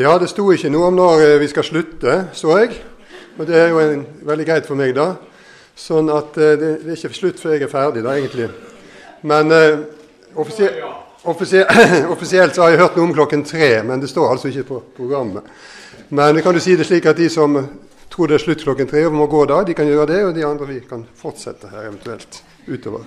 [0.00, 2.78] Ja, det sto ikke noe om når eh, vi skal slutte, så jeg.
[3.36, 5.18] Og det er jo en, veldig greit for meg, da.
[5.76, 8.46] Sånn at eh, det, det, er ikke slutt før jeg er ferdig, da, egentlig.
[9.28, 9.84] Men eh,
[10.40, 10.80] offisielt,
[12.14, 14.80] offisielt så har jeg hørt noe om klokken tre, men det står altså ikke på
[14.96, 15.52] programmet.
[16.08, 17.60] Men kan du si det slik at de som
[18.08, 20.36] tror det er slutt klokken tre og må gå da, de kan gjøre det, og
[20.40, 23.04] de andre vi kan fortsette her eventuelt utover.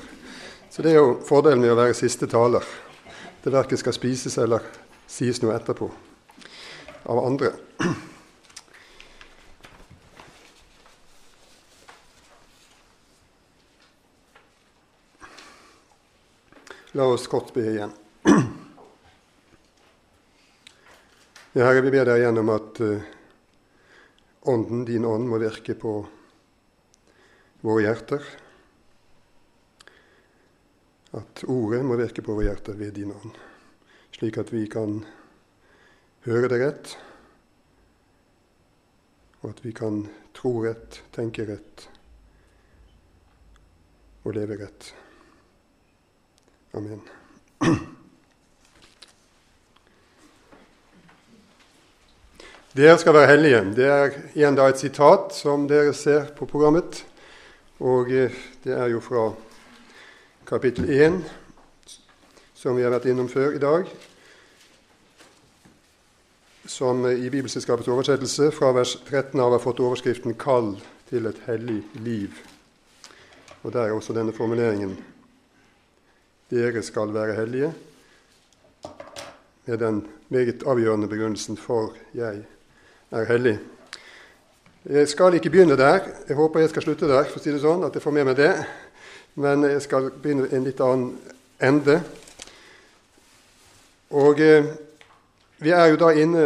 [0.70, 2.62] Så det er jo fordelen med å være siste taler.
[3.42, 4.62] Det verken skal spises eller
[5.10, 5.90] sies noe etterpå
[7.06, 7.52] av andre.
[16.92, 17.92] La oss kort be igjen.
[21.56, 23.12] Ja, Herre, vi ber deg gjennom at uh,
[24.52, 25.94] Ånden, din ånd, må virke på
[27.66, 28.24] våre hjerter.
[31.16, 33.40] At Ordet må virke på våre hjerter ved din ånd,
[34.16, 35.00] slik at vi kan
[36.26, 36.94] høre det rett,
[39.44, 40.00] og at vi kan
[40.34, 41.86] tro rett, tenke rett
[44.26, 44.88] og leve rett.
[46.76, 47.04] Amen.
[52.76, 53.60] Dere skal være hellige.
[53.78, 57.06] Det er igjen da et sitat som dere ser på programmet.
[57.86, 58.34] Og eh,
[58.66, 59.30] det er jo fra
[60.50, 61.22] kapittel 1,
[62.58, 63.88] som vi har vært innom før i dag
[66.66, 70.76] som i Bibelselskapets oversettelse fra vers 13 av har fått overskriften 'Kall
[71.10, 72.42] til et hellig liv'.
[73.64, 74.98] Og Der er også denne formuleringen
[76.52, 77.74] 'Dere skal være hellige',
[79.66, 82.44] med den meget avgjørende begrunnelsen 'for jeg
[83.12, 83.58] er hellig'.
[84.90, 86.00] Jeg skal ikke begynne der.
[86.28, 88.26] Jeg håper jeg skal slutte der, for å si det sånn, at jeg får med
[88.26, 88.66] meg det.
[89.36, 91.18] Men jeg skal begynne en litt annen
[91.60, 92.04] ende.
[94.10, 94.66] Og eh,
[95.66, 96.46] vi er jo da inne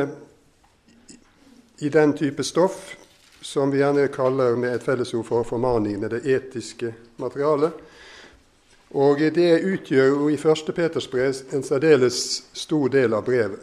[1.83, 2.95] i den type stoff
[3.41, 7.73] som vi gjerne kaller med et fellesord for formaningene, det etiske materialet.
[8.95, 10.71] Og det utgjør jo i 1.
[10.75, 12.21] Peters brev en særdeles
[12.53, 13.59] stor del av brevet.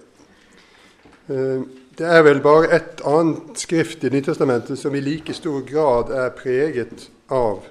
[1.28, 1.64] Eh,
[1.96, 6.36] det er vel bare et annet skrift i Nytestamentet som i like stor grad er
[6.36, 7.64] preget av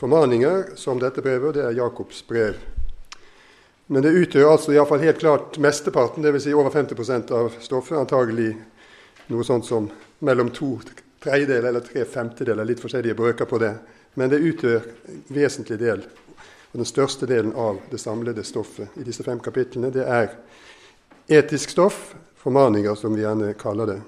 [0.00, 2.56] formaninger som dette brevet, og det er Jakobs brev.
[3.86, 6.48] Men det utgjør altså iallfall helt klart mesteparten, dvs.
[6.48, 7.98] Si over 50% av stoffet.
[8.00, 8.50] Antagelig
[9.30, 9.86] noe sånt som
[10.26, 10.76] mellom to
[11.22, 13.72] tredjedeler eller tre femtedeler, litt forskjellige brøker på det.
[14.18, 14.82] Men det utgjør
[15.12, 16.02] en vesentlig del,
[16.72, 19.92] og den største delen av det samlede stoffet i disse fem kapitlene.
[19.94, 20.34] Det er
[21.38, 24.00] etisk stoff, formaninger, som vi gjerne kaller det.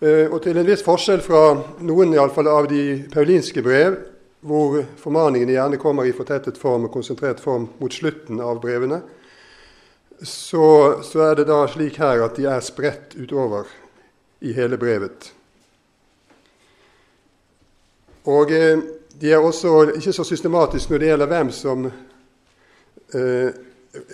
[0.00, 1.42] Eh, og til en viss forskjell fra
[1.84, 2.82] noen i alle fall, av de
[3.12, 3.96] paulinske brev
[4.46, 9.00] hvor formaningene gjerne kommer i fortettet form og konsentrert form mot slutten av brevene,
[10.22, 13.64] så, så, er det da slik her at de er spredt utover
[14.46, 15.32] i hele brevet.
[18.26, 18.78] Og eh,
[19.20, 23.50] de er også ikke så systematiske når det gjelder hvem som eh,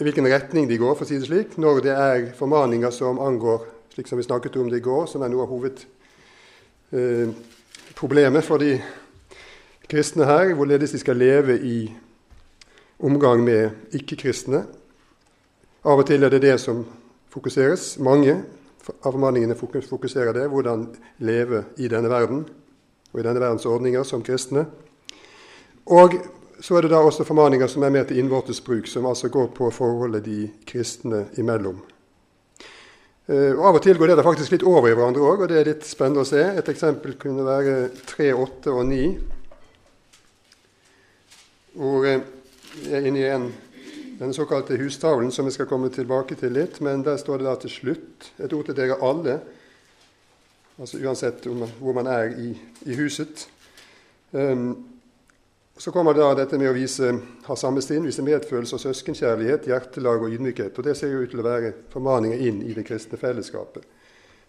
[0.01, 3.61] hvilken retning de går, for å si det slik, når det er formaninger som angår
[3.93, 8.59] slik som vi snakket om det i går, som er noe av hovedproblemet eh, for
[8.63, 8.81] de
[9.93, 11.93] kristne her, hvorledes de skal leve i
[13.03, 14.65] omgang med ikke-kristne.
[15.85, 16.85] Av og til er det det som
[17.33, 17.99] fokuseres.
[18.01, 18.39] Mange
[18.89, 20.87] av formaningene fokuserer det, hvordan
[21.21, 22.47] leve i denne verden
[23.13, 24.65] og i denne verdens ordninger som kristne.
[25.93, 26.17] Og
[26.63, 29.51] så er det da også formaninger som er mer til innvortes bruk, som altså går
[29.53, 31.83] på forholdet de kristne imellom.
[33.29, 35.61] Og av og til går det da faktisk litt over i hverandre òg, og det
[35.61, 36.41] er litt spennende å se.
[36.43, 37.77] Et eksempel kunne være
[38.09, 39.42] 3, 8 og 9
[41.75, 42.23] hvor jeg
[42.91, 43.49] er inne i en,
[44.19, 46.81] den såkalte hustavlen, som vi skal komme tilbake til litt.
[46.85, 49.41] Men der står det da til slutt et ord til dere alle,
[50.79, 52.53] altså uansett om, hvor man er i,
[52.87, 53.49] i huset.
[54.33, 54.93] Um,
[55.77, 57.09] så kommer da dette med å vise,
[57.47, 60.77] ha samme stinn, vise medfølelse og søskenkjærlighet, hjertelag og ydmykhet.
[60.79, 63.87] Og Det ser jo ut til å være formaninger inn i det kristne fellesskapet.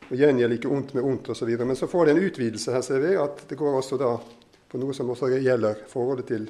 [0.10, 1.50] Og Gjengjeld ikke ondt med ondt osv.
[1.64, 4.12] Men så får det en utvidelse her, ser vi, at det går også da
[4.70, 6.46] på noe som også gjelder forholdet til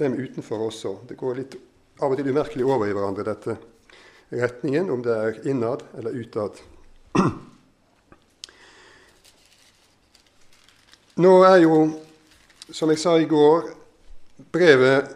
[0.00, 0.96] dem utenfor også.
[1.08, 1.54] Det går litt
[2.00, 3.56] av og til umerkelig over i hverandre, dette
[4.30, 6.52] retningen, om det er innad eller utad.
[11.20, 11.90] Nå er jo,
[12.72, 13.68] som jeg sa i går,
[14.54, 15.10] brevet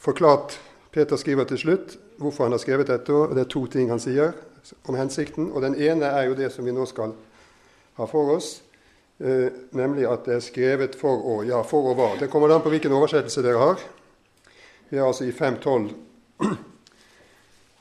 [0.00, 0.58] forklart
[0.92, 3.12] Peter skriver til slutt hvorfor han har skrevet dette.
[3.12, 4.32] og Det er to ting han sier
[4.88, 5.52] om hensikten.
[5.52, 7.12] og Den ene er jo det som vi nå skal
[7.98, 8.62] ha for oss,
[9.20, 12.18] eh, nemlig at det er skrevet for å Ja, for å hva?
[12.18, 13.76] Det kommer an på hvilken oversettelse dere har.
[14.92, 15.86] Vi er altså i 5.12.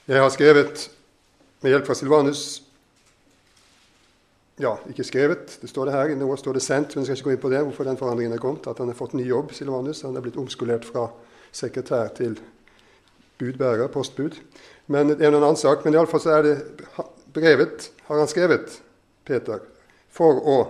[0.07, 0.83] Jeg har skrevet
[1.59, 2.43] med hjelp fra Silvanus
[4.61, 6.13] ja, ikke skrevet, det står det her.
[6.15, 8.35] Nå står det sendt, men jeg skal ikke gå inn på det, hvorfor den forandringen
[8.37, 8.69] er kommet.
[8.69, 10.05] At han har fått ny jobb, Silvanus.
[10.05, 11.09] Han er blitt omskolert fra
[11.51, 12.37] sekretær til
[13.41, 14.37] budbærer, postbud.
[14.87, 15.83] Men det er en annen sak.
[15.83, 16.53] Men iallfall så er det
[17.33, 18.77] brevet har han skrevet,
[19.27, 19.59] Peter,
[20.07, 20.61] for å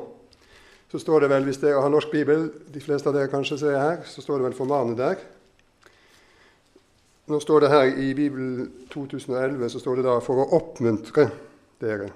[0.92, 3.78] Så står det vel, hvis dere har norsk bibel, de fleste av dere kanskje ser
[3.80, 5.22] her, så står det vel 'formane' der.
[7.32, 11.30] Nå står det her i Bibelen 2011 så står det da 'for å oppmuntre
[11.80, 12.12] dere'.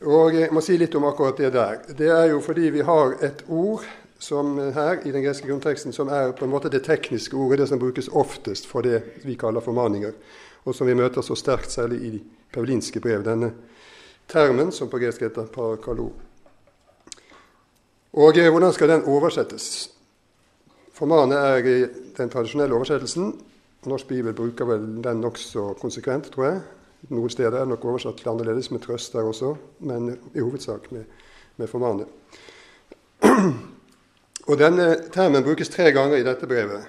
[0.00, 1.78] Og Jeg må si litt om akkurat det der.
[1.98, 3.84] Det er jo fordi vi har et ord
[4.18, 7.68] som her i den greske grunnteksten som er på en måte det tekniske ordet, det
[7.68, 10.12] som brukes oftest for det vi kaller formaninger,
[10.64, 12.20] og som vi møter så sterkt særlig i de
[12.52, 13.24] paulinske brev.
[13.24, 13.52] Denne
[14.28, 16.12] termen som på gresk heter parakalo.
[18.12, 19.95] Og eh, hvordan skal den oversettes?
[20.96, 21.76] Formane er i
[22.16, 23.34] den tradisjonelle oversettelsen.
[23.86, 26.60] Norsk bibel bruker vel den nokså konsekvent, tror jeg.
[27.12, 29.52] Noen steder er det nok oversatt til annerledes, med trøst der også,
[29.86, 31.04] men i hovedsak med,
[31.60, 32.08] med formane.
[34.48, 36.86] Og Denne termen brukes tre ganger i dette brevet.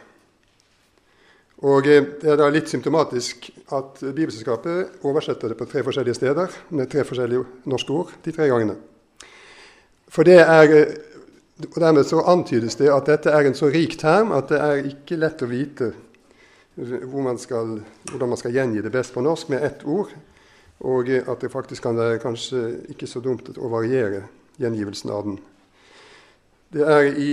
[1.65, 6.53] Og eh, Det er da litt symptomatisk at Bibelselskapet oversetter det på tre forskjellige steder
[6.69, 8.77] med tre forskjellige norske ord de tre gangene.
[10.07, 11.16] For det er, eh,
[11.57, 14.89] og Dermed så antydes det at dette er en så rik term at det er
[14.91, 15.91] ikke lett å vite
[16.77, 17.79] hvor man skal,
[18.11, 20.11] hvordan man skal gjengi det best på norsk med ett ord.
[20.85, 22.59] Og at det faktisk kan være kanskje
[22.93, 24.27] ikke så dumt å variere
[24.61, 25.39] gjengivelsen av den.
[26.69, 27.31] Det er i,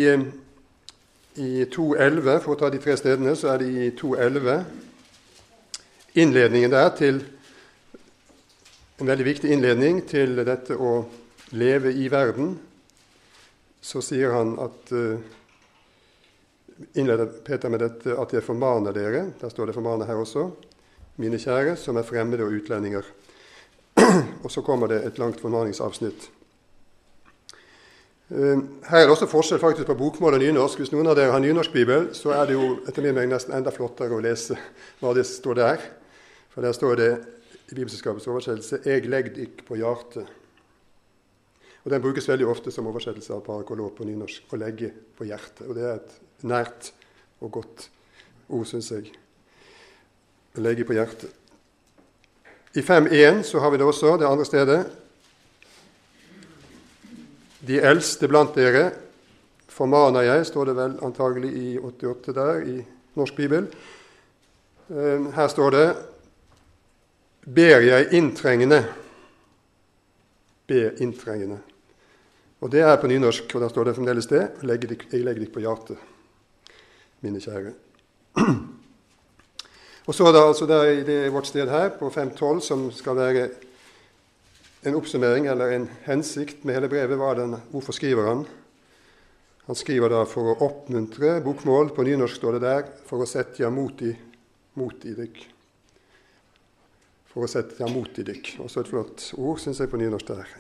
[1.44, 4.64] i 2.11, for å ta de tre stedene, så er det i 2.11
[6.14, 7.20] innledningen der til
[9.00, 11.02] en veldig viktig innledning til dette å
[11.52, 12.54] leve i verden.
[13.84, 15.20] Så sier han at uh,
[16.96, 20.50] innleder Peter med dette at jeg formaner dere, der står det 'formaner' her også,
[21.16, 23.04] mine kjære, som er fremmede og utlendinger.
[24.44, 26.30] og så kommer det et langt formaningsavsnitt.
[28.30, 28.58] Eh,
[28.88, 30.80] her er det også forskjell faktisk på bokmål og nynorsk.
[30.80, 33.70] Hvis noen av dere har nynorskbibel, så er det jo etter min mening nesten enda
[33.70, 34.56] flottere å lese
[35.02, 35.84] hva det står der.
[36.54, 37.10] For der står det
[37.70, 40.43] i Bibelselskapets oversettelse 'Eg legg dykk på hjartet'.
[41.84, 44.42] Og Den brukes veldig ofte som oversettelse av parakolog på nynorsk.
[44.48, 45.68] 'Å legge på hjertet'.
[45.68, 46.92] Og Det er et nært
[47.40, 47.90] og godt
[48.48, 49.12] ord, syns jeg.
[50.56, 51.30] Å legge på hjertet.
[52.74, 54.86] I 5.1 så har vi det også, det andre stedet.
[57.66, 58.92] De eldste blant dere
[59.68, 62.84] formaner jeg, står det vel antagelig i 88 der i
[63.14, 63.68] norsk bibel.
[64.90, 65.86] Eh, her står det
[67.46, 68.84] ber jeg inntrengende.
[70.66, 71.58] Be inntrengende.
[72.64, 74.40] Og Det er på nynorsk, og der står det fremdeles det.
[74.62, 74.88] Jeg legger
[75.36, 75.98] deg på hjertet
[77.20, 77.74] mine kjære.
[80.08, 83.16] Og så er det altså der i det vårt sted her, på 512, som skal
[83.16, 83.44] være
[84.84, 87.18] en oppsummering eller en hensikt med hele brevet.
[87.20, 88.44] Var den, hvorfor skriver han?
[89.68, 91.92] Han skriver da for å oppmuntre bokmål.
[91.96, 94.12] På nynorsk står det der for å sette mot i,
[94.80, 95.40] mot i dykk.
[97.32, 98.58] For å sette mot i dykk.
[98.64, 100.56] Også et flott ord, syns jeg, på nynorsk der.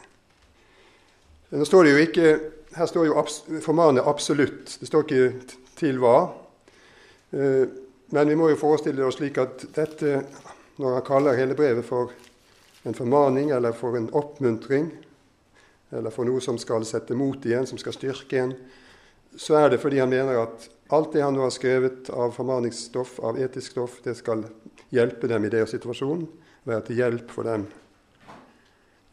[1.54, 2.30] Nå står det jo ikke,
[2.74, 4.72] Her står jo abs, formanet absolutt.
[4.80, 5.26] Det står ikke
[5.78, 6.16] til hva.
[7.30, 7.68] Eh,
[8.10, 10.16] men vi må jo forestille oss slik at dette,
[10.82, 12.10] når han kaller hele brevet for
[12.82, 14.88] en formaning eller for en oppmuntring,
[15.94, 18.56] eller for noe som skal sette mot igjen, som skal styrke en,
[19.38, 23.20] så er det fordi han mener at alt det han nå har skrevet av formaningsstoff,
[23.22, 24.42] av etisk stoff, det skal
[24.94, 26.26] hjelpe dem i deres situasjon,
[26.66, 27.68] være til hjelp for dem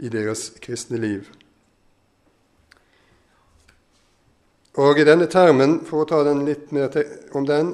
[0.02, 1.30] i deres kristne liv.
[4.80, 6.94] Og i denne termen, for å ta den litt mer
[7.36, 7.74] om den,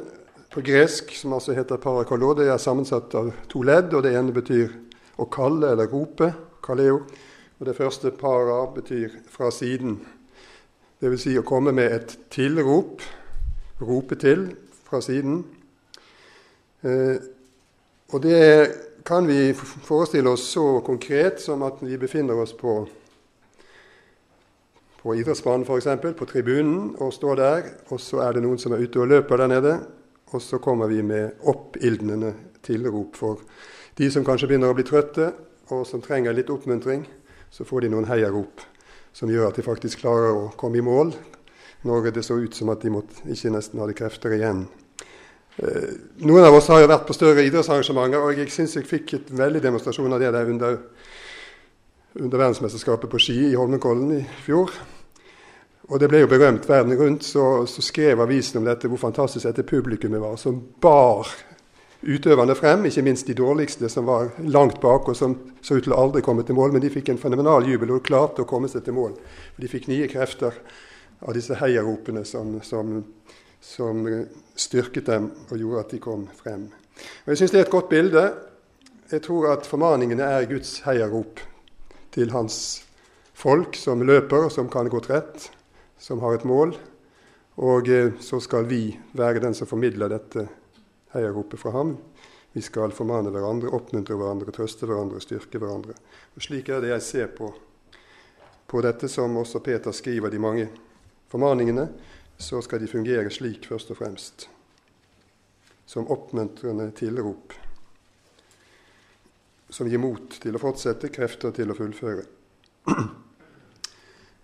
[0.50, 3.94] på gresk, som altså heter parakalo, det er sammensatt av to ledd.
[3.94, 4.74] og Det ene betyr
[5.22, 6.32] å kalle eller rope,
[6.66, 7.04] kaleo.
[7.60, 10.00] Og det første para betyr fra siden.
[10.98, 11.22] Dvs.
[11.22, 13.06] Si å komme med et tilrop,
[13.78, 14.48] rope til
[14.88, 15.44] fra siden.
[16.82, 17.18] Eh,
[18.10, 18.42] og det
[19.06, 22.80] kan vi forestille oss så konkret som at vi befinner oss på
[25.08, 28.84] på idrettsbanen f.eks., på tribunen, og står der, og så er det noen som er
[28.84, 29.76] ute og løper der nede.
[30.36, 32.34] Og så kommer vi med oppildnende
[32.66, 33.40] tilrop for
[33.98, 35.32] de som kanskje begynner å bli trøtte,
[35.72, 37.06] og som trenger litt oppmuntring.
[37.52, 38.66] Så får de noen heiarop
[39.16, 41.16] som gjør at de faktisk klarer å komme i mål
[41.88, 44.66] når det så ut som at de måtte, ikke nesten hadde krefter igjen.
[45.58, 45.94] Eh,
[46.28, 49.32] noen av oss har jo vært på større idrettsarrangementer, og jeg syns jeg fikk et
[49.32, 50.78] veldig demonstrasjon av det der under,
[52.18, 54.74] under verdensmesterskapet på ski i Holmenkollen i fjor.
[55.88, 57.24] Og det ble jo berømt verden rundt.
[57.24, 61.30] Så, så skrev avisen om dette, hvor fantastisk dette publikummet var, som bar
[62.08, 65.96] utøverne frem, ikke minst de dårligste, som var langt bak og som så ut til
[65.96, 66.76] å aldri komme til mål.
[66.76, 69.16] Men de fikk en fenomenal jubel og klarte å komme seg til mål.
[69.58, 70.60] De fikk nye krefter
[71.26, 73.00] av disse heiaropene som, som,
[73.64, 74.04] som
[74.56, 76.68] styrket dem og gjorde at de kom frem.
[77.26, 78.26] Og Jeg syns det er et godt bilde.
[79.12, 81.40] Jeg tror at formaningene er Guds heiarop
[82.14, 82.84] til hans
[83.38, 85.52] folk som løper, og som kan gå trett,
[85.98, 86.76] som har et mål.
[87.58, 90.48] Og eh, så skal vi være den som formidler dette
[91.14, 91.96] heiaropet fra ham.
[92.54, 95.98] Vi skal formane hverandre, oppmuntre hverandre, trøste hverandre, styrke hverandre.
[96.36, 97.52] Og Slik er det jeg ser på,
[98.70, 100.70] på dette, som også Peter skriver de mange
[101.32, 101.90] formaningene.
[102.38, 104.48] Så skal de fungere slik, først og fremst,
[105.90, 107.56] som oppmuntrende tilrop.
[109.70, 112.28] Som gir mot til å fortsette, krefter til å fullføre.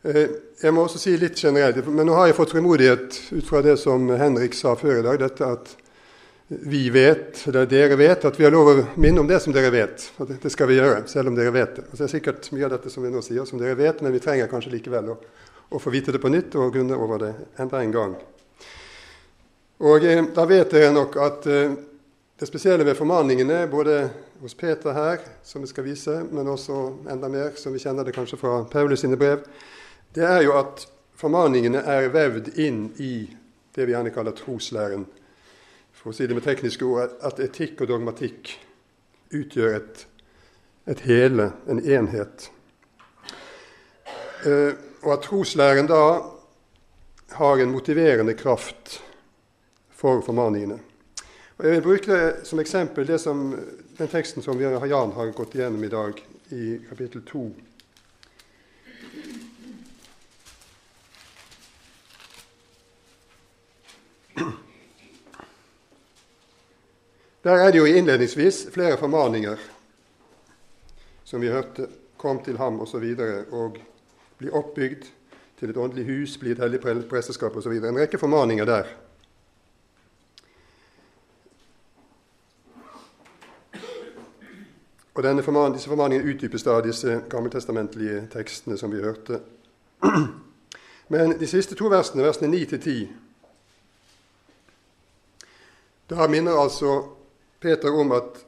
[0.04, 0.28] Eh,
[0.60, 3.78] jeg må også si litt generelt, men nå har jeg fått frimodighet ut fra det
[3.80, 5.72] som Henrik sa før i dag, dette at
[6.48, 9.72] vi vet, eller dere vet, at vi har lov å minne om det som dere
[9.72, 10.04] vet.
[10.20, 11.86] Og det skal vi gjøre, selv om dere vet det.
[11.88, 14.12] Altså, det er sikkert mye av dette som vi nå sier, som dere vet, men
[14.14, 15.16] vi trenger kanskje likevel å,
[15.72, 17.32] å få vite det på nytt og grunne over det
[17.64, 18.18] enda en gang.
[19.88, 21.78] Og eh, da vet dere nok at eh,
[22.40, 24.02] det spesielle ved formaningene, både
[24.44, 28.16] hos Peter her, som vi skal vise, men også enda mer, som vi kjenner det
[28.16, 29.48] kanskje fra Paulus sine brev,
[30.16, 30.86] det er jo at
[31.18, 33.14] formaningene er vevd inn i
[33.74, 35.06] det vi gjerne kaller troslæren
[35.94, 38.52] for å si det med tekniske ord, at etikk og dogmatikk
[39.34, 40.04] utgjør et,
[40.92, 42.50] et hele, en enhet.
[44.44, 46.04] Eh, og at troslæren da
[47.40, 49.00] har en motiverende kraft
[49.90, 50.80] for formaningene.
[51.58, 53.54] Og Jeg vil bruke det som eksempel det som,
[53.98, 56.20] den teksten som Jan har gått igjennom i dag,
[56.52, 57.46] i kapittel 2.
[67.44, 69.58] Der er det jo innledningsvis flere formaninger,
[71.24, 71.88] som vi hørte.
[72.18, 72.96] Kom til ham osv.
[72.96, 73.78] Og, så og
[74.38, 75.04] bli oppbygd
[75.60, 77.72] til et åndelig hus, bli et hellig presteskap osv.
[77.72, 78.84] En rekke formaninger der.
[85.14, 89.40] Og denne forman Disse formaningene utdypes av disse gammeltestamentlige tekstene som vi hørte.
[91.14, 93.10] Men de siste to versene, versene 9 til 10,
[96.14, 97.04] da minner altså
[97.62, 98.44] Peter om at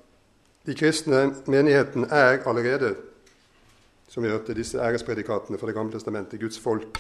[0.65, 2.95] de kristne menigheten er allerede,
[4.07, 6.99] som vi hørte, disse ærespredikatene fra Det gamle testamentet, Guds folk,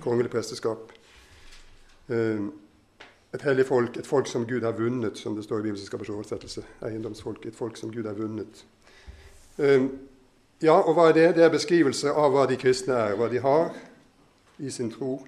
[0.00, 0.92] kongelig presteskap.
[2.08, 2.40] Eh,
[3.34, 6.62] et hellig folk, et folk som Gud har vunnet, som det står i Bibelens oversettelse.
[6.82, 8.64] Eiendomsfolk, et folk som Gud har vunnet.
[9.58, 9.82] Eh,
[10.62, 11.34] ja, og hva er det?
[11.36, 13.74] Det er beskrivelse av hva de kristne er, hva de har
[14.58, 15.26] i sin tro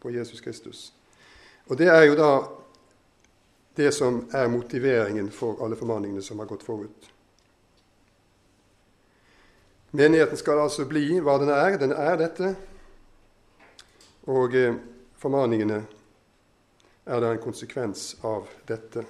[0.00, 0.92] på Jesus Kristus.
[1.66, 2.30] Og det er jo da
[3.76, 7.10] det som er motiveringen for alle formaningene som har gått forut.
[9.90, 11.76] Menigheten skal altså bli hva den er.
[11.80, 12.54] Den er dette.
[14.32, 14.74] Og eh,
[15.20, 15.82] formaningene
[17.06, 19.04] er da en konsekvens av dette.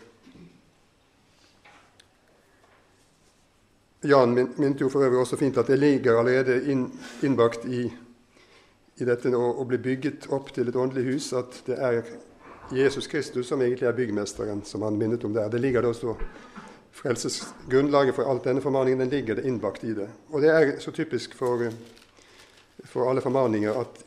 [4.06, 6.88] Jan minte jo for øvrig også fint at det ligger allerede inn,
[7.26, 7.86] innbakt i,
[8.98, 12.02] i dette å, å bli bygget opp til et åndelig hus, at det er
[12.72, 15.48] Jesus Kristus, som egentlig er byggmesteren, som han minnet om der.
[15.48, 16.16] Det ligger da også
[16.96, 20.08] frelsesgrunnlaget for alt denne formaningen den ligger det innbakt i det.
[20.32, 21.68] Og det er så typisk for,
[22.84, 24.02] for alle formaninger at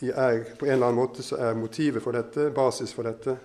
[0.00, 3.36] de er på en eller annen måte så er motivet for dette, basis for dette,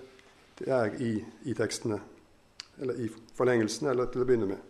[0.58, 1.98] det er i, i tekstene.
[2.80, 4.62] Eller i forlengelsen, eller til å begynne med.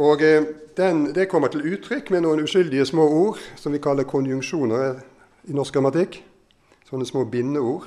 [0.00, 0.46] Og eh,
[0.76, 5.02] den, Det kommer til uttrykk med noen uskyldige små ord som vi kaller konjunksjoner
[5.48, 6.22] i norsk grammatikk
[6.90, 7.86] sånne små bindeord.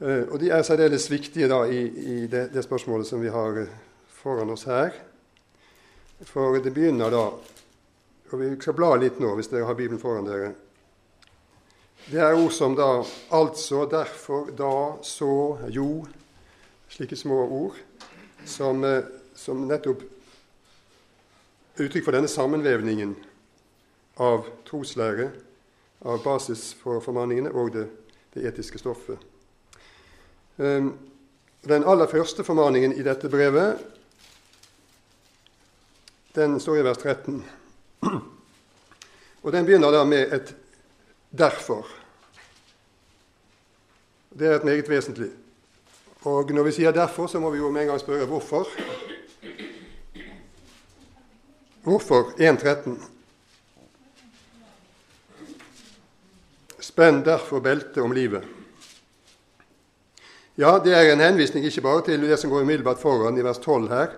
[0.00, 3.60] Eh, og de er særdeles viktige da, i, i det, det, spørsmålet som vi har
[3.64, 3.74] eh,
[4.22, 4.94] foran oss her.
[6.24, 7.26] For det begynner da
[8.32, 10.54] og Vi skal bla litt nå, hvis dere har Bibelen foran dere.
[12.08, 13.04] Det er ord som da
[13.36, 16.06] altså, derfor, da, så, jo
[16.94, 17.78] Slike små ord
[18.46, 20.02] som, eh, som nettopp
[21.80, 23.14] uttrykk for denne sammenvevningen
[24.22, 25.30] av troslære
[26.04, 27.88] av basis for formaningene og det,
[28.34, 29.18] det etiske stoffet.
[30.58, 30.92] Ehm,
[31.64, 33.80] den aller første formaningen i dette brevet
[36.34, 37.44] den står i vers 13.
[39.44, 40.56] Og Den begynner da med et
[41.32, 41.86] 'derfor'.
[44.38, 45.30] Det er et meget vesentlig.
[46.22, 48.66] Og Når vi sier 'derfor', så må vi jo med en gang spørre hvorfor.
[51.82, 53.13] Hvorfor 1.13?
[56.94, 58.44] Spenn derfor beltet om livet.
[60.54, 63.58] Ja, det er en henvisning ikke bare til det som går umiddelbart foran i vers
[63.58, 64.12] 12 her,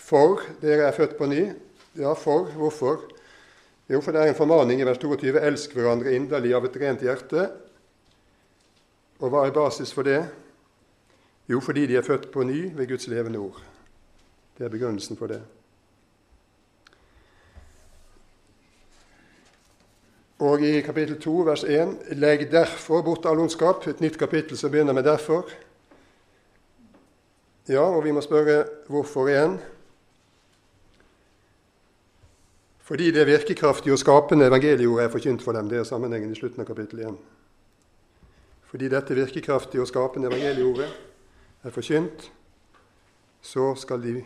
[0.09, 1.53] For dere er født på ny.
[2.01, 2.49] Ja, for.
[2.57, 3.05] Hvorfor?
[3.93, 5.37] Jo, for det er en formaning i vers 22.
[5.37, 7.53] Elsk hverandre inderlig av et rent hjerte.
[9.21, 10.25] Og hva er basis for det?
[11.45, 13.76] Jo, fordi de er født på ny ved Guds levende ord.
[14.59, 15.43] Det er begrunnelsen for det.
[20.39, 23.87] Og i kapittel 2, vers 1.: Legg derfor bort all ondskap.
[23.87, 25.51] Et nytt kapittel som begynner med 'derfor'.
[27.69, 29.61] Ja, og vi må spørre hvorfor igjen.
[32.79, 35.69] Fordi det virkekraftige og skapende evangeliet er forkynt for dem.
[35.69, 37.17] Det er sammenhengen i slutten av kapittel 1.
[38.63, 40.89] Fordi dette virkekraftige og skapende evangelieordet
[41.65, 42.33] er forkynt,
[43.43, 44.25] så skal de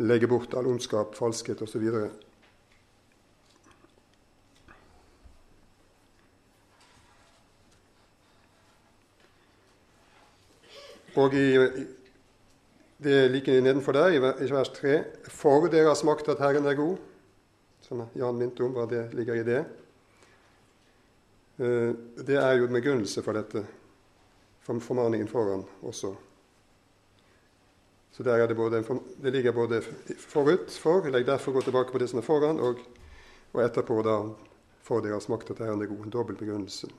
[0.00, 1.86] legge bort all ondskap, falskhet osv.
[11.20, 11.46] Og i,
[13.02, 16.78] det er like nedenfor der, i vers 3.: For dere har smakt at Herren er
[16.78, 16.96] god.
[17.80, 19.60] Som Jan minte om, hva det ligger i det.
[21.58, 21.92] Eh,
[22.26, 23.64] det er jo en begrunnelse for dette,
[24.62, 26.14] for formaningen foran også.
[28.12, 28.82] Så der er det, både,
[29.22, 29.82] det ligger både
[30.18, 32.80] forut for, legg derfor gå tilbake på det som er foran, og,
[33.52, 34.16] og etterpå da
[34.82, 36.04] får deres makt at Herren er god.
[36.04, 36.90] En dobbel begrunnelse.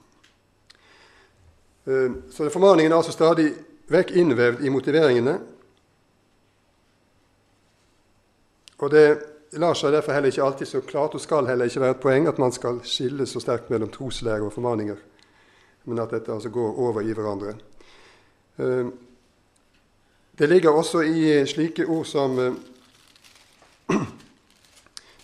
[1.86, 3.50] Eh, så formaningen er altså stadig
[3.92, 5.36] vekk innvevd i motiveringene.
[8.82, 9.06] Og det
[9.60, 12.28] lar seg derfor heller ikke alltid så klart, og skal heller ikke være et poeng,
[12.28, 14.98] at man skal skille så sterkt mellom troslære og formaninger,
[15.86, 17.58] men at dette altså går over i hverandre.
[20.42, 22.54] Eh, det ligger også i slike ord som eh,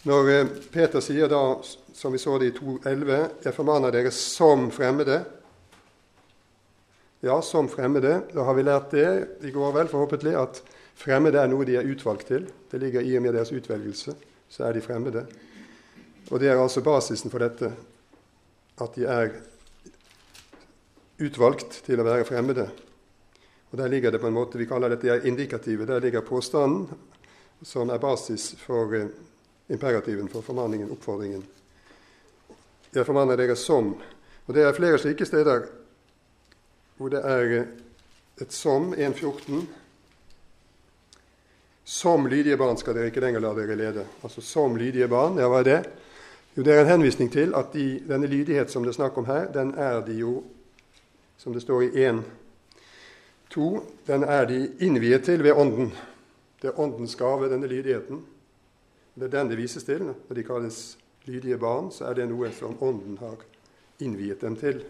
[0.07, 1.57] Når eh, Peter sier da,
[1.93, 5.23] som vi så det i 2.11, 'Jeg formaner dere som fremmede'.
[7.21, 8.21] Ja, som fremmede.
[8.33, 10.61] Da har vi lært det i går vel, forhåpentlig, at
[10.95, 12.45] fremmede er noe de er utvalgt til.
[12.71, 14.13] Det ligger i og med deres utvelgelse.
[14.49, 15.25] Så er de fremmede.
[16.29, 17.73] Og det er altså basisen for dette,
[18.81, 19.33] at de er
[21.19, 22.69] utvalgt til å være fremmede.
[23.71, 25.85] Og Der ligger det på en måte, Vi kaller dette indikative.
[25.85, 26.89] Der ligger påstanden
[27.61, 29.07] som er basis for eh,
[29.69, 31.43] imperativen, for formaningen, oppfordringen.
[32.93, 33.95] Jeg formaner dere som.
[34.47, 35.65] Og Det er flere slike steder
[36.97, 37.65] hvor det er eh,
[38.41, 39.65] et som, 1.14.
[41.83, 44.05] Som lydige barn skal dere ikke lenger la dere lede.
[44.23, 45.79] Altså som lydige barn, ja, hva er det?
[46.57, 49.25] Jo, Det er en henvisning til at de, denne lydighet som det er snakk om
[49.25, 50.43] her, den er de jo,
[51.37, 52.23] som det står i 1
[53.49, 55.91] To, den er de innviet til ved Ånden.
[56.61, 58.25] Det er Åndens gave, denne lydigheten.
[59.15, 60.03] Det er den det vises til.
[60.03, 63.39] Når de kalles lydige barn, så er det noe som Ånden har
[63.99, 64.83] innviet dem til.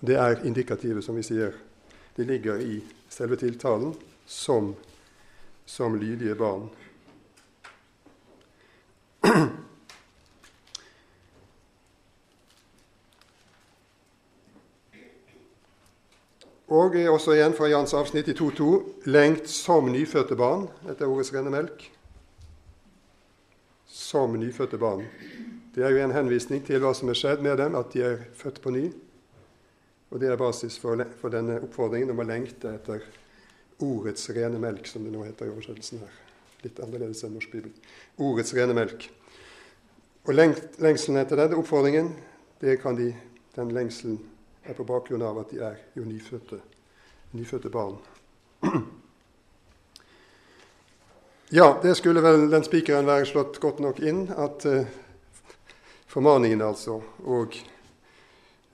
[0.00, 1.56] Det er indikativet, som vi sier.
[2.16, 3.94] Det ligger i selve tiltalen
[4.26, 4.74] som,
[5.66, 6.68] som lydige barn.
[16.80, 18.66] Og også igjen fra Jans avsnitt i 2.2.:
[19.12, 21.82] Lengt som nyfødte barn, etter ordets rene melk.
[23.86, 25.04] Som nyfødte barn.
[25.74, 28.24] Det er jo en henvisning til hva som er skjedd med dem, at de er
[28.34, 28.86] født på ny.
[30.10, 33.04] Og det er basis for, for denne oppfordringen om å lengte etter
[33.84, 36.16] ordets rene melk, som det nå heter i oversettelsen her.
[36.64, 37.76] Litt annerledes enn norsk bibel.
[38.18, 39.06] Ordets rene melk.
[40.26, 42.10] Og lengselen etter denne oppfordringen,
[42.60, 43.12] det kan de,
[43.54, 44.18] den lengselen
[44.64, 46.60] er på bakgrunn av at de er jo nyfødte,
[47.32, 47.98] nyfødte barn.
[51.52, 54.86] Ja, det skulle vel den spikeren være slått godt nok inn, at eh,
[56.06, 57.56] formaningen altså og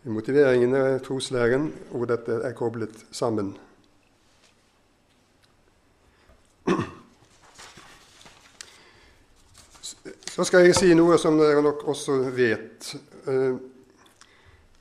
[0.05, 3.57] motiveringen motiveringene, troslæren, hvor dette er koblet sammen.
[10.37, 12.92] Så skal jeg si noe som dere nok også vet,
[13.25, 13.57] eh,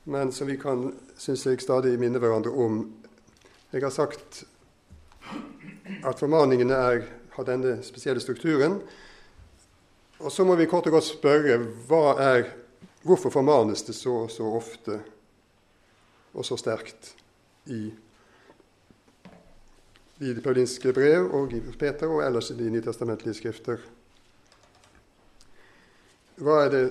[0.04, 2.82] men som vi kan, syns jeg, stadig minne hverandre om.
[3.76, 4.38] Jeg har sagt
[6.00, 7.02] at formaningene er,
[7.34, 8.78] har denne spesielle strukturen.
[10.16, 11.58] Og så må vi kort og godt spørre
[12.24, 12.46] er,
[13.04, 14.96] hvorfor formanes det så og så ofte
[16.32, 17.10] og så sterkt
[17.68, 17.82] i,
[20.24, 23.84] i de paulinske brev og i Peter og ellers i de nytestamentlige skrifter.
[26.40, 26.84] Hva er det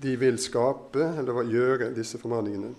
[0.00, 2.72] de vil skape, eller gjøre, disse formaningene?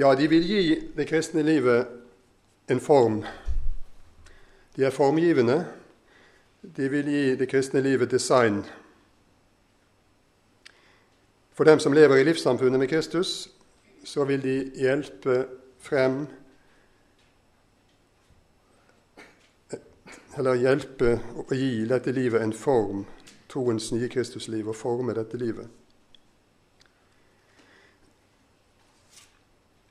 [0.00, 0.62] Ja, de vil gi
[0.96, 1.86] det kristne livet
[2.72, 3.18] en form.
[4.76, 5.66] De er formgivende.
[6.76, 8.62] De vil gi det kristne livet design.
[11.52, 13.50] For dem som lever i livssamfunnet med Kristus,
[14.04, 15.44] så vil de hjelpe
[15.78, 16.26] frem
[20.38, 23.04] Eller hjelpe å gi dette livet en form,
[23.50, 25.79] troens nye Kristusliv, og forme dette livet.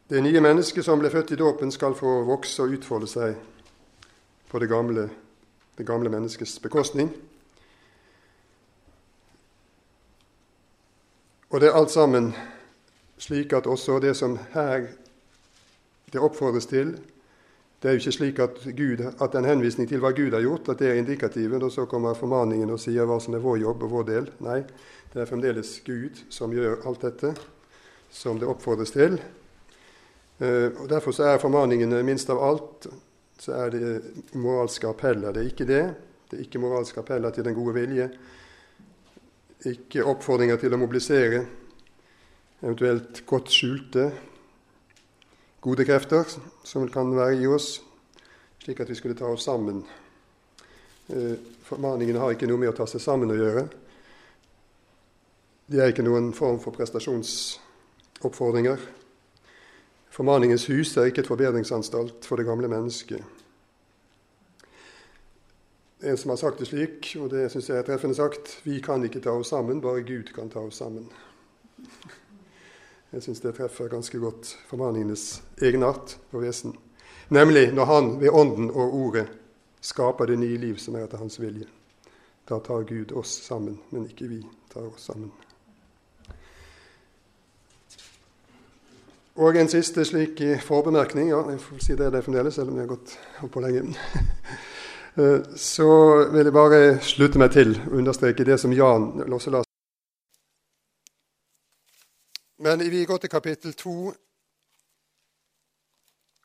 [0.09, 3.35] Det nye mennesket som ble født i dåpen, skal få vokse og utfolde seg
[4.49, 5.03] på det gamle,
[5.77, 7.11] det gamle menneskets bekostning.
[11.53, 12.31] Og det er alt sammen
[13.21, 14.89] slik at også det som her
[16.09, 16.95] det oppfordres til,
[17.79, 20.73] det er jo ikke slik at, Gud, at en henvisning til hva Gud har gjort,
[20.73, 23.85] at det er indikativet, og så kommer formaningen og sier hva som er vår jobb
[23.85, 24.31] og vår del.
[24.41, 24.63] Nei,
[25.13, 27.37] det er fremdeles Gud som gjør alt dette
[28.09, 29.21] som det oppfordres til.
[30.39, 32.89] Eh, og Derfor så er formaningene minst av alt
[33.39, 34.01] så er det
[34.35, 35.31] moralske appeller.
[35.31, 35.95] Det er ikke det.
[36.29, 38.09] Det er ikke moralske appeller til den gode vilje.
[39.69, 41.45] Ikke oppfordringer til å mobilisere
[42.59, 44.11] eventuelt godt skjulte
[45.63, 46.23] gode krefter
[46.67, 47.79] som kan være i oss,
[48.59, 49.77] slik at vi skulle ta oss sammen.
[51.07, 51.35] Eh,
[51.67, 53.63] formaningene har ikke noe med å ta seg sammen å gjøre.
[55.69, 58.79] De er ikke noen form for prestasjonsoppfordringer.
[60.09, 63.23] Formaningens hus er ikke et forbedringsanstalt for det gamle mennesket.
[66.03, 69.03] En som har sagt det slik, og det syns jeg er treffende sagt, vi kan
[69.03, 71.09] ikke ta oss sammen, bare Gud kan ta oss sammen.
[73.11, 76.75] Jeg syns det treffer ganske godt formaningenes egenart og vesen.
[77.29, 79.27] Nemlig når Han ved Ånden og Ordet
[79.81, 81.67] skaper det nye liv som er etter Hans vilje.
[82.49, 84.39] Da tar Gud oss sammen, men ikke vi
[84.73, 85.31] tar oss sammen.
[89.39, 91.29] Og en siste slik forbemerkning.
[91.31, 93.87] Ja, jeg får si det det fremdeles, selv om jeg har gått opp på lenge.
[95.17, 95.87] Eh, så
[96.31, 99.65] vil jeg bare slutte meg til å understreke det som Jan Losselas
[102.61, 104.13] men vi går til kapittel to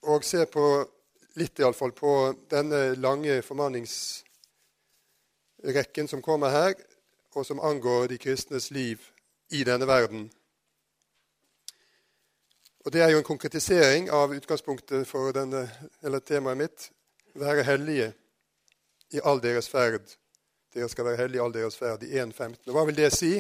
[0.03, 0.89] og ser på
[1.41, 6.75] litt iallfall på denne lange formanningsrekken som kommer her,
[7.35, 9.11] og som angår de kristnes liv
[9.51, 10.31] i denne verden.
[12.85, 15.63] Og Det er jo en konkretisering av utgangspunktet for denne,
[16.05, 16.91] eller temaet mitt
[17.35, 18.11] være hellige
[19.17, 20.05] i all deres ferd.
[20.75, 22.59] Dere skal være hellige i all deres ferd i 1.15.
[22.67, 23.39] Og Hva vil det si?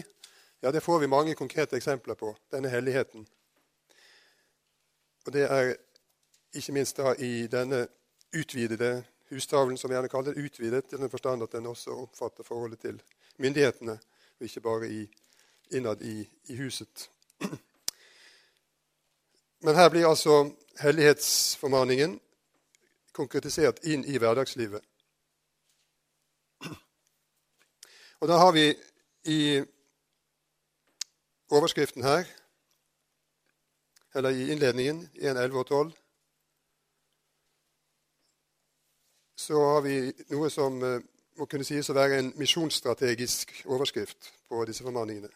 [0.63, 3.27] Ja, det får vi mange konkrete eksempler på, denne helligheten.
[5.27, 5.75] Og det er
[6.55, 7.85] ikke minst da i denne
[8.33, 12.49] utvidede hustavlen, som vi gjerne kaller det, utvidet i den forstand at den også omfatter
[12.49, 13.03] forholdet til
[13.37, 13.99] myndighetene,
[14.41, 15.05] og ikke bare i,
[15.71, 17.11] innad i, i huset.
[19.65, 20.51] Men her blir altså
[20.81, 22.19] hellighetsformaningen
[23.17, 24.83] konkretisert inn i hverdagslivet.
[28.21, 28.65] Og da har vi
[29.25, 29.63] i
[31.49, 32.29] overskriften her,
[34.15, 35.93] eller i innledningen, 1, 11 og 12,
[39.37, 39.97] så har vi
[40.31, 41.01] noe som eh,
[41.41, 45.33] må kunne sies å være en misjonsstrategisk overskrift på disse formaningene.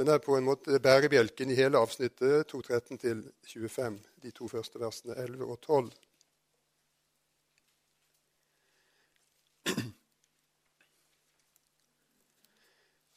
[0.00, 4.80] Den er på en måte bærebjelken i hele avsnittet 2.13 til 25, de to første
[4.80, 5.90] versene 11 og 12.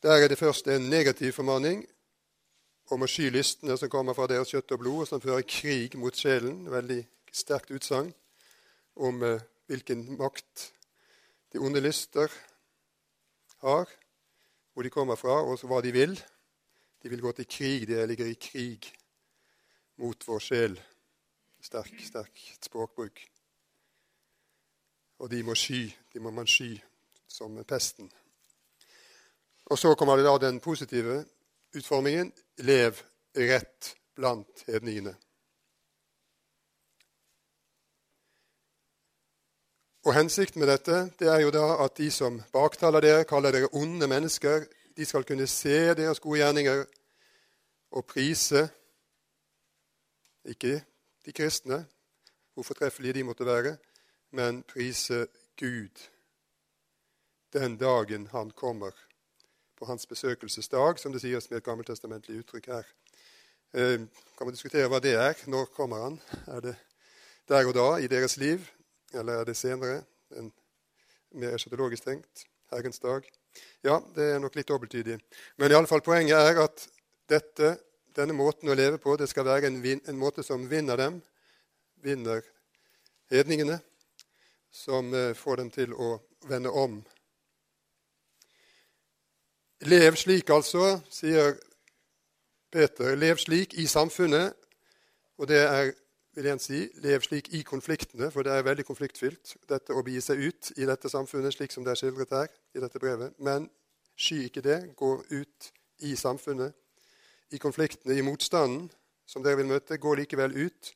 [0.04, 1.86] Der er det først en negativ formaning
[2.91, 5.96] om å sky lystene som kommer fra deres kjøtt og blod, og som fører krig
[5.96, 6.65] mot sjelen.
[6.67, 7.00] Veldig
[7.32, 8.12] sterkt utsagn
[9.00, 9.39] om eh,
[9.72, 10.67] hvilken makt
[11.56, 12.28] de onde lyster
[13.63, 13.88] har,
[14.74, 16.19] hvor de kommer fra, og hva de vil.
[17.04, 17.88] De vil gå til krig.
[17.88, 18.88] De ligger i krig
[20.00, 20.80] mot vår sjel.
[21.63, 23.20] Sterk, sterk språkbruk.
[25.20, 25.86] Og de må sky.
[26.13, 26.78] De må man sky
[27.28, 28.12] som pesten.
[29.66, 31.24] Og så kommer det da den positive
[31.76, 32.32] utformingen
[32.63, 33.00] lev
[33.36, 35.16] rett blant hedningene.
[40.04, 43.72] Og Hensikten med dette det er jo da at de som baktaler dere, kaller dere
[43.72, 46.86] onde mennesker, de skal kunne se deres gode gjerninger
[47.91, 48.69] og prise
[50.45, 50.84] ikke
[51.25, 51.86] de kristne,
[52.53, 53.77] hvor fortreffelige de måtte være,
[54.32, 55.27] men prise
[55.60, 56.10] Gud
[57.53, 58.91] den dagen han kommer
[59.77, 62.84] på hans besøkelsesdag, som det sies med et gammeltestamentlig uttrykk her.
[63.73, 63.99] Eh,
[64.38, 65.38] kan man diskutere hva det er.
[65.47, 66.19] Når kommer han?
[66.47, 66.75] Er det
[67.47, 68.65] der og da i deres liv?
[69.13, 70.03] Eller er det senere?
[70.32, 70.53] En
[71.32, 72.45] mer eschatologisk tenkt.
[72.71, 73.29] Herrens dag.
[73.84, 75.18] Ja, det er nok litt dobbelttydig.
[75.58, 76.86] Men i alle fall, poenget er at
[77.30, 77.76] dette,
[78.16, 81.20] denne måten å leve på det skal være en, vin, en måte som vinner dem,
[82.04, 82.44] vinner
[83.34, 83.80] hedningene,
[84.74, 86.16] som eh, får dem til å
[86.50, 87.02] vende om.
[89.84, 91.58] Lev slik, altså, sier
[92.72, 93.18] Peter.
[93.20, 94.56] Lev slik i samfunnet.
[95.38, 95.92] Og det er
[96.34, 100.22] vil jeg si, lev slik i konfliktene, for det er veldig konfliktfylt, dette å begi
[100.22, 103.36] seg ut i dette samfunnet, slik som det er skildret her i dette brevet.
[103.38, 103.69] Men
[104.17, 104.80] sky ikke det.
[104.98, 105.69] Gå ut
[106.04, 106.74] i samfunnet,
[107.54, 108.89] i konfliktene, i motstanden
[109.30, 110.00] som dere vil møte.
[110.02, 110.93] Gå likevel ut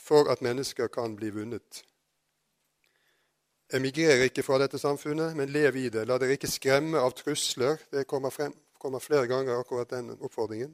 [0.00, 1.82] for at mennesker kan bli vunnet.
[3.76, 6.06] Emigrer ikke fra dette samfunnet, men lev i det.
[6.08, 7.78] La dere ikke skremme av trusler.
[7.92, 10.72] Det kommer, frem, kommer flere ganger, akkurat den oppfordringen.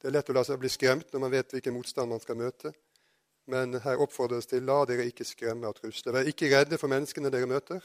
[0.00, 2.38] Det er lett å la seg bli skremt når man vet hvilken motstand man skal
[2.40, 2.72] møte.
[3.52, 6.14] Men her oppfordres til la dere ikke skremme av trusler.
[6.16, 7.84] Vær ikke redde for menneskene dere møter.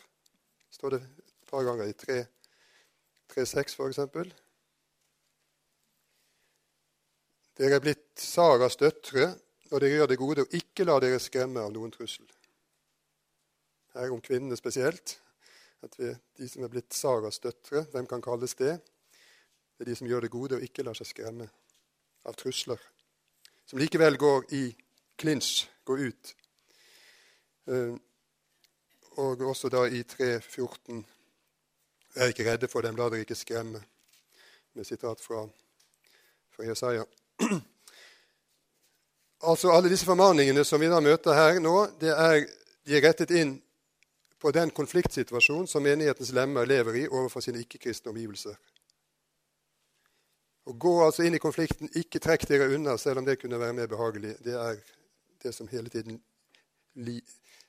[0.72, 1.96] står det et par ganger i
[3.36, 4.00] 3.6 f.eks.
[7.56, 9.34] Dere er blitt Saras døtre
[9.72, 12.28] når dere gjør det gode, og ikke la dere skremme av noen trussel.
[13.96, 15.18] Her om kvinnene spesielt.
[15.84, 18.80] At vi, De som er blitt Saras døtre, hvem kan kalles det?
[19.76, 21.52] Det er de som gjør det gode og ikke lar seg skremme
[22.26, 22.80] av trusler,
[23.66, 24.64] som likevel går i
[25.18, 26.36] klinsj, går ut.
[27.68, 27.94] Eh,
[29.16, 31.04] og også da i 3.14.:
[32.16, 33.82] Vær ikke redde for dem, la dere ikke skremme.
[34.74, 35.46] Med sitat fra,
[36.56, 37.06] fra Jesaja.
[39.46, 42.48] Altså Alle disse formaningene som vi da møter her nå, er,
[42.88, 43.52] de er rettet inn
[44.42, 48.56] på den konfliktsituasjonen som menighetens lemmer lever i overfor sine ikke-kristne omgivelser.
[50.66, 53.74] Og Gå altså inn i konflikten, ikke trekk dere unna, selv om det kunne være
[53.78, 54.34] mer behagelig.
[54.44, 54.80] Det er
[55.44, 56.22] det som hele tiden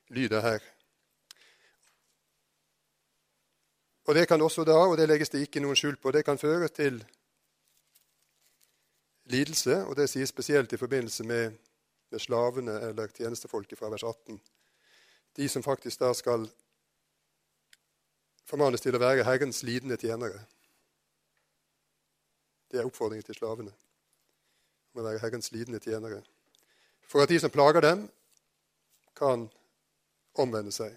[0.09, 0.65] lyder her.
[4.07, 6.39] Og Det kan også da, og det legges det ikke noen skjul på, det kan
[6.39, 7.05] føre til
[9.25, 11.57] lidelse, og det sies spesielt i forbindelse med,
[12.11, 14.41] med slavene eller tjenestefolket fra vers 18.
[15.37, 16.47] De som faktisk da skal
[18.47, 20.47] formanes til å være Herrens lidende tjenere.
[22.77, 23.71] Det er oppfordringen til slavene
[24.93, 26.19] om å være Herrens lidende tjenere.
[27.09, 28.03] For at de som plager dem,
[29.17, 29.47] kan
[30.37, 30.93] omvende seg.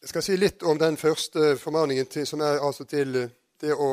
[0.00, 3.14] Jeg skal si litt om den første formaningen, til, som er altså til
[3.62, 3.92] det å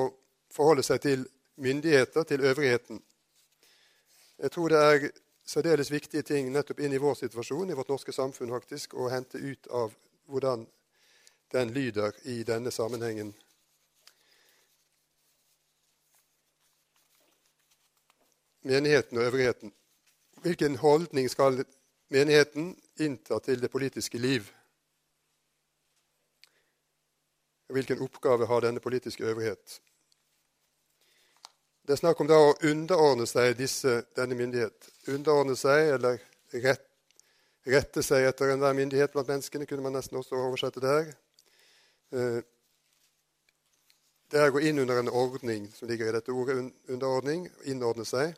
[0.50, 1.28] forholde seg til
[1.62, 3.04] myndigheter, til øvrigheten.
[4.38, 5.10] Jeg tror det er
[5.46, 9.42] særdeles viktige ting nettopp inn i vår situasjon, i vårt norske samfunn, faktisk, å hente
[9.42, 9.96] ut av
[10.30, 10.68] hvordan
[11.56, 13.32] den lyder i denne sammenhengen.
[18.68, 19.74] Menigheten og øvrigheten.
[20.44, 21.64] Hvilken holdning skal
[22.14, 24.52] menigheten innta til det politiske liv?
[27.74, 29.80] Hvilken oppgave har denne politiske øvrighet?
[31.88, 34.90] Det er snakk om da å underordne seg disse, denne myndighet.
[35.08, 36.18] Underordne seg eller
[36.60, 36.82] rett,
[37.64, 41.14] rette seg etter enhver myndighet blant menneskene, kunne man nesten også oversette det her.
[42.12, 42.42] Eh,
[44.28, 46.58] det er å gå inn under en ordning som ligger i dette ordet
[46.92, 47.46] underordning.
[47.72, 48.34] Innordne seg.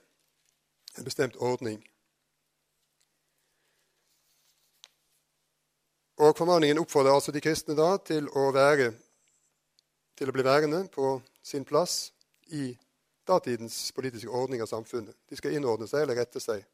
[1.00, 1.80] En bestemt ordning.
[6.22, 8.92] Og Formaningen oppfordrer altså de kristne da til å, være,
[10.22, 12.12] til å bli værende på sin plass
[12.54, 12.76] i
[13.30, 15.16] datidens politiske ordning av samfunnet.
[15.30, 16.66] De skal innordne seg eller rette seg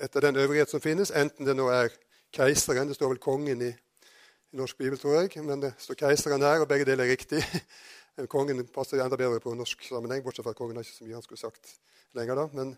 [0.00, 1.92] etter den øvrighet som finnes, enten det nå er
[2.34, 6.42] keiseren Det står vel kongen i, i norsk bibel, tror jeg, men det står keiseren
[6.42, 7.42] her, og begge deler er riktig.
[8.34, 11.18] kongen passer enda bedre på norsk sammenheng, bortsett fra at kongen har ikke så mye
[11.18, 11.76] han skulle sagt
[12.18, 12.40] lenger.
[12.40, 12.48] da.
[12.52, 12.74] Men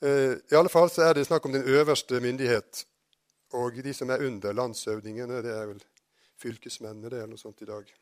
[0.00, 2.86] eh, i alle fall så er det snakk om den øverste myndighet.
[3.56, 5.84] Og de som er under landshøvdingene, det er vel
[6.40, 7.92] fylkesmennene, det er noe sånt i dag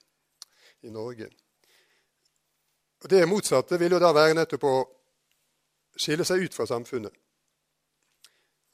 [0.86, 1.30] i Norge.
[3.02, 4.76] Og Det motsatte vil jo da være nettopp å
[5.96, 7.12] skille seg ut fra samfunnet.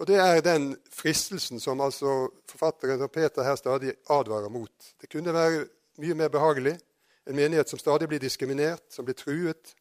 [0.03, 4.73] Og det er den fristelsen som altså forfatteren og Peter her stadig advarer mot.
[5.01, 5.67] Det kunne være
[6.03, 6.75] mye mer behagelig.
[7.27, 9.75] En menighet som stadig blir diskriminert, som blir truet.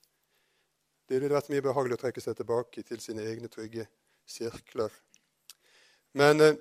[1.09, 3.87] Det ville vært mye behagelig å trekke seg tilbake til sine egne trygge
[4.29, 4.93] sirkler.
[6.13, 6.59] Men eh,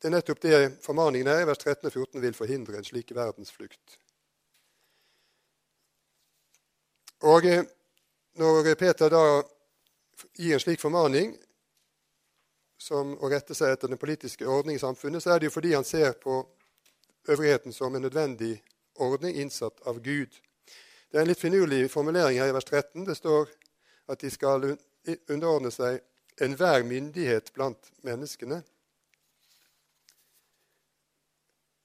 [0.00, 3.12] det er nettopp det formaningen her i vers 13 og 14 vil forhindre en slik
[3.12, 3.98] verdensflukt.
[7.20, 7.64] Og eh,
[8.40, 9.24] når Peter da
[10.36, 11.34] gir en slik formaning
[12.80, 15.74] som å rette seg etter den politiske ordning i samfunnet, så er det jo fordi
[15.74, 16.40] han ser på
[17.28, 18.54] øvrigheten som en nødvendig
[19.00, 20.32] ordning innsatt av Gud.
[21.10, 23.04] Det er en litt finurlig formulering her i vers 13.
[23.04, 23.50] Det står
[24.08, 24.64] at de skal
[25.28, 26.00] underordne seg
[26.40, 28.62] enhver myndighet blant menneskene.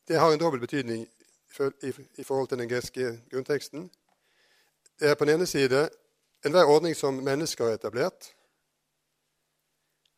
[0.08, 3.90] Det har en dobbel betydning i forhold til den greske grunnteksten.
[5.00, 5.90] Det er på den ene side
[6.46, 8.36] enhver ordning som mennesker har etablert.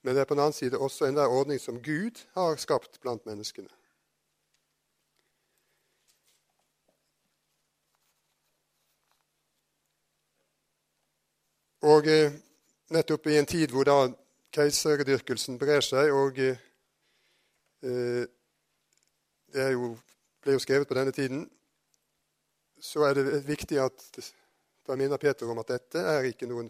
[0.03, 3.25] Men det er på den annen side også enhver ordning som Gud har skapt blant
[3.25, 3.69] menneskene.
[11.81, 12.33] Og eh,
[12.89, 13.99] nettopp i en tid hvor da
[14.53, 16.65] keiserdyrkelsen brer seg, og eh,
[17.83, 18.25] eh
[19.53, 19.93] det jo,
[20.43, 21.45] ble jo skrevet på denne tiden,
[22.81, 24.03] så er det viktig at
[24.88, 26.69] da minner Peter om at dette er ikke noen,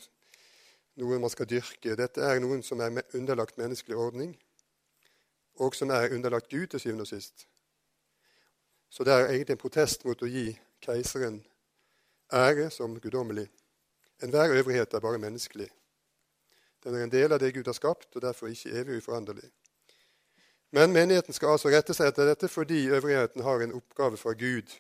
[0.98, 1.96] noen man skal dyrke.
[2.00, 4.34] Dette er noen som er underlagt menneskelig ordning,
[5.62, 7.48] og som er underlagt Gud til syvende og sist.
[8.90, 10.50] Så det er egentlig en protest mot å gi
[10.82, 11.42] keiseren
[12.34, 13.48] ære som guddommelig.
[14.24, 15.70] Enhver øvrighet er bare menneskelig.
[16.84, 19.50] Den er en del av det Gud har skapt, og derfor ikke evig uforanderlig.
[20.72, 24.74] Men menigheten skal altså rette seg etter dette fordi øvrigheten har en oppgave fra Gud.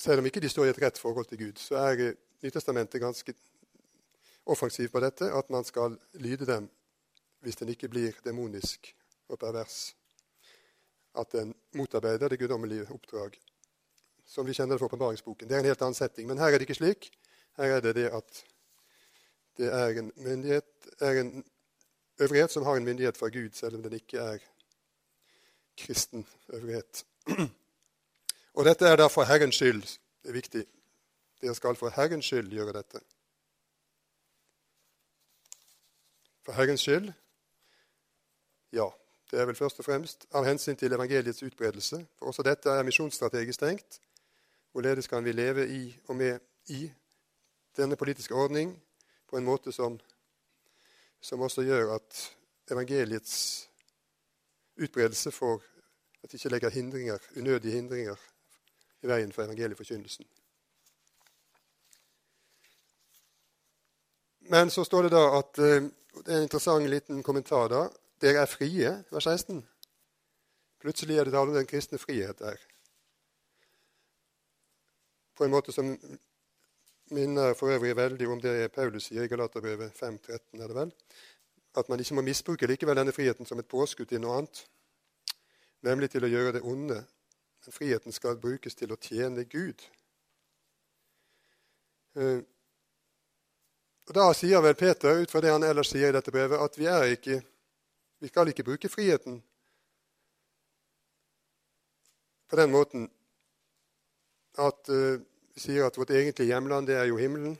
[0.00, 3.00] Eh, selv om ikke de står i et rett forhold til Gud, så er Nytestamentet
[3.00, 3.34] ganske
[4.46, 6.70] offensivt på dette, at man skal lyde dem
[7.40, 8.94] hvis den ikke blir demonisk
[9.28, 9.94] og pervers.
[11.14, 13.36] At den motarbeider det guddommelige oppdrag,
[14.24, 15.48] som vi kjenner det fra åpenbaringsboken.
[15.48, 16.28] Det er en helt annen setting.
[16.28, 17.10] Men her er det ikke slik.
[17.56, 18.44] Her er det det at
[19.56, 20.12] det er en,
[21.00, 21.44] er en
[22.20, 24.38] øvrighet som har en myndighet fra Gud, selv om den ikke er
[25.76, 27.04] kristen øvrighet.
[28.54, 29.82] Og dette er da for Herrens skyld.
[30.22, 30.64] Det er viktig.
[31.40, 33.00] Dere skal for Herrens skyld gjøre dette.
[36.44, 37.12] For Herrens skyld?
[38.72, 38.88] Ja.
[39.30, 42.00] Det er vel først og fremst av hensyn til evangeliets utbredelse.
[42.18, 44.00] For også dette er misjonsstrategisk tenkt.
[44.72, 46.90] Hvorledes kan vi leve i og med i
[47.76, 48.74] denne politiske ordning
[49.30, 50.00] på en måte som,
[51.20, 52.36] som også gjør at
[52.70, 53.68] evangeliets
[54.76, 55.62] utbredelse får
[56.22, 58.29] at det ikke legger hindringer, unødige hindringer
[59.02, 60.26] i veien for evangelieforkynnelsen.
[64.50, 67.68] Men så står det da at eh, Det er en interessant liten kommentar.
[67.68, 67.84] da.
[68.20, 69.60] Dere er frie, vers 16.
[70.80, 72.56] Plutselig er det tale om den kristne frihet der.
[75.36, 75.92] På en måte som
[77.10, 80.62] minner for øvrig veldig om det Paulus sier i Galaterbrevet 5.13.
[80.62, 80.92] er det vel?
[81.76, 84.64] At man ikke må misbruke likevel denne friheten som et påskudd til noe annet,
[85.82, 87.04] nemlig til å gjøre det onde
[87.64, 89.84] men friheten skal brukes til å tjene Gud.
[92.16, 92.40] Eh,
[94.08, 96.78] og Da sier vel Peter, ut fra det han ellers sier i dette brevet, at
[96.78, 97.42] vi, ikke,
[98.18, 99.38] vi skal ikke bruke friheten
[102.50, 103.06] på den måten
[104.58, 105.20] at uh,
[105.54, 107.54] vi sier at vårt egentlige hjemland det er jo himmelen.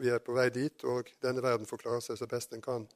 [0.00, 2.86] Vi er på vei dit, og denne verden får klare seg så best den kan.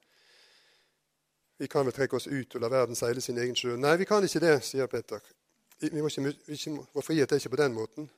[1.61, 3.77] Vi kan vel trekke oss ut og la verden seile sin egen sjø.
[3.77, 5.21] Nei, vi kan ikke det, sier Peter.
[5.93, 8.11] Vi må ikke, vi ikke, vår frihet er ikke på den måten.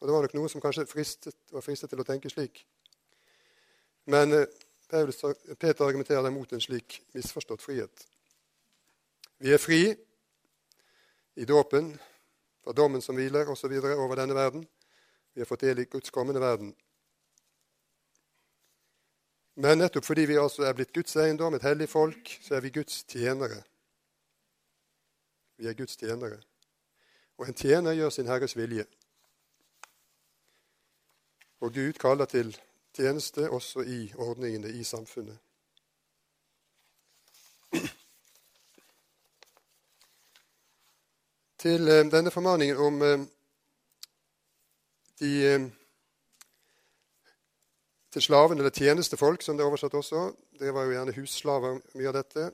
[0.00, 2.64] Og Det var nok noen som kanskje fristet, var fristet til å tenke slik.
[4.10, 4.46] Men eh,
[4.90, 8.06] Peter argumenterer mot en slik misforstått frihet.
[9.38, 9.82] Vi er fri
[11.36, 11.92] i dåpen,
[12.64, 13.72] fra dommen som hviler osv.
[13.80, 14.66] over denne verden.
[15.34, 16.74] Vi har fått del i Guds kommende verden.
[19.60, 22.72] Men nettopp fordi vi altså er blitt Guds eiendom, et hellig folk, så er vi
[22.74, 23.62] Guds tjenere.
[25.60, 26.40] Vi er Guds tjenere
[27.40, 28.82] og en tjener gjør sin Herres vilje.
[31.60, 32.50] Og Gud kaller til
[32.96, 35.38] tjeneste også i ordningene i samfunnet.
[41.60, 43.24] Til eh, denne formaningen om eh,
[45.20, 45.64] de eh,
[48.12, 50.26] til slaven, eller tjenestefolk, som det er oversatt også.
[50.60, 52.50] Det var jo gjerne husslaver, mye av dette.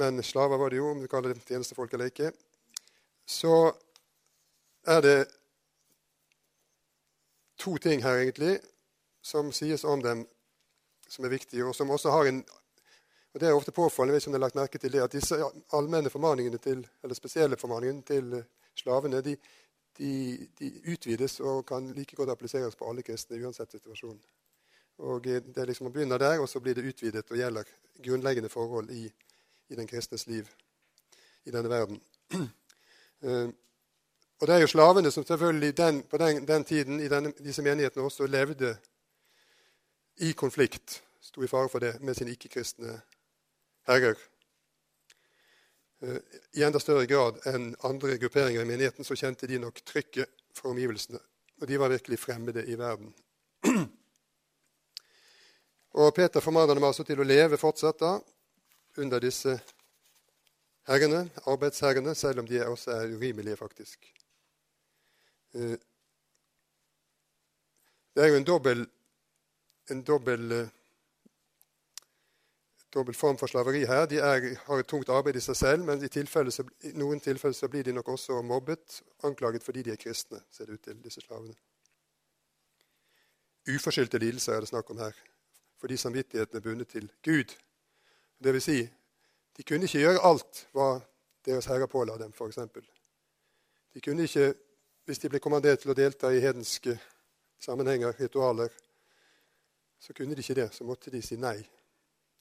[0.00, 2.32] Men slaver var det jo, om du kaller det tjenestefolk eller ikke
[3.26, 3.72] så
[4.86, 5.18] er det
[7.58, 8.58] to ting her, egentlig,
[9.22, 10.26] som sies om dem
[11.08, 12.44] som er viktige, og som også har en
[13.32, 15.36] og Det er ofte påfallende hvis man har lagt merke til det, at disse
[15.72, 18.44] allmenne formaningene til, eller spesielle formaningene til
[18.76, 19.36] slavene de,
[19.98, 24.20] de, de, utvides og kan like godt appliseres på alle kristne uansett situasjon.
[24.98, 27.64] Og det er liksom Man begynner der, og så blir det utvidet og gjelder
[28.04, 29.12] grunnleggende forhold i,
[29.68, 30.48] i den kristnes liv
[31.44, 32.02] i denne verden.
[33.22, 33.48] Uh,
[34.40, 37.62] og det er jo slavene som selvfølgelig den, på den, den tiden i denne, disse
[37.62, 38.76] menighetene også levde
[40.16, 42.96] i konflikt, sto i fare for det, med sine ikke-kristne
[43.86, 44.18] herrer.
[46.02, 46.18] Uh,
[46.58, 50.70] I enda større grad enn andre grupperinger i menigheten så kjente de nok trykket fra
[50.74, 51.22] omgivelsene.
[51.62, 53.14] Og de var virkelig fremmede i verden.
[55.92, 58.16] Og Peter formaner dem altså til å leve fortsatt da,
[58.98, 59.54] under disse
[60.88, 64.12] herrene, arbeidsherrene, selv om de også er urimelige, faktisk.
[65.54, 65.76] Eh,
[68.14, 68.86] det er jo en dobbel,
[69.90, 70.68] en dobbel, eh,
[72.94, 74.06] dobbel form for slaveri her.
[74.06, 76.08] De er, har et tungt arbeid i seg selv, men i,
[76.50, 80.42] så, i noen tilfeller så blir de nok også mobbet, anklaget fordi de er kristne,
[80.50, 81.54] ser det ut til, disse slavene.
[83.68, 85.14] Uforskyldte lidelser er det snakk om her
[85.82, 87.54] fordi samvittigheten er bundet til Gud.
[88.44, 88.76] Det vil si,
[89.56, 90.94] de kunne ikke gjøre alt hva
[91.46, 92.58] deres herre påla dem, f.eks.
[93.92, 94.52] De kunne ikke,
[95.04, 96.96] hvis de ble kommandert til å delta i hedenske
[97.62, 98.72] sammenhenger, ritualer,
[100.02, 100.70] så kunne de ikke det.
[100.74, 101.58] Så måtte de si nei.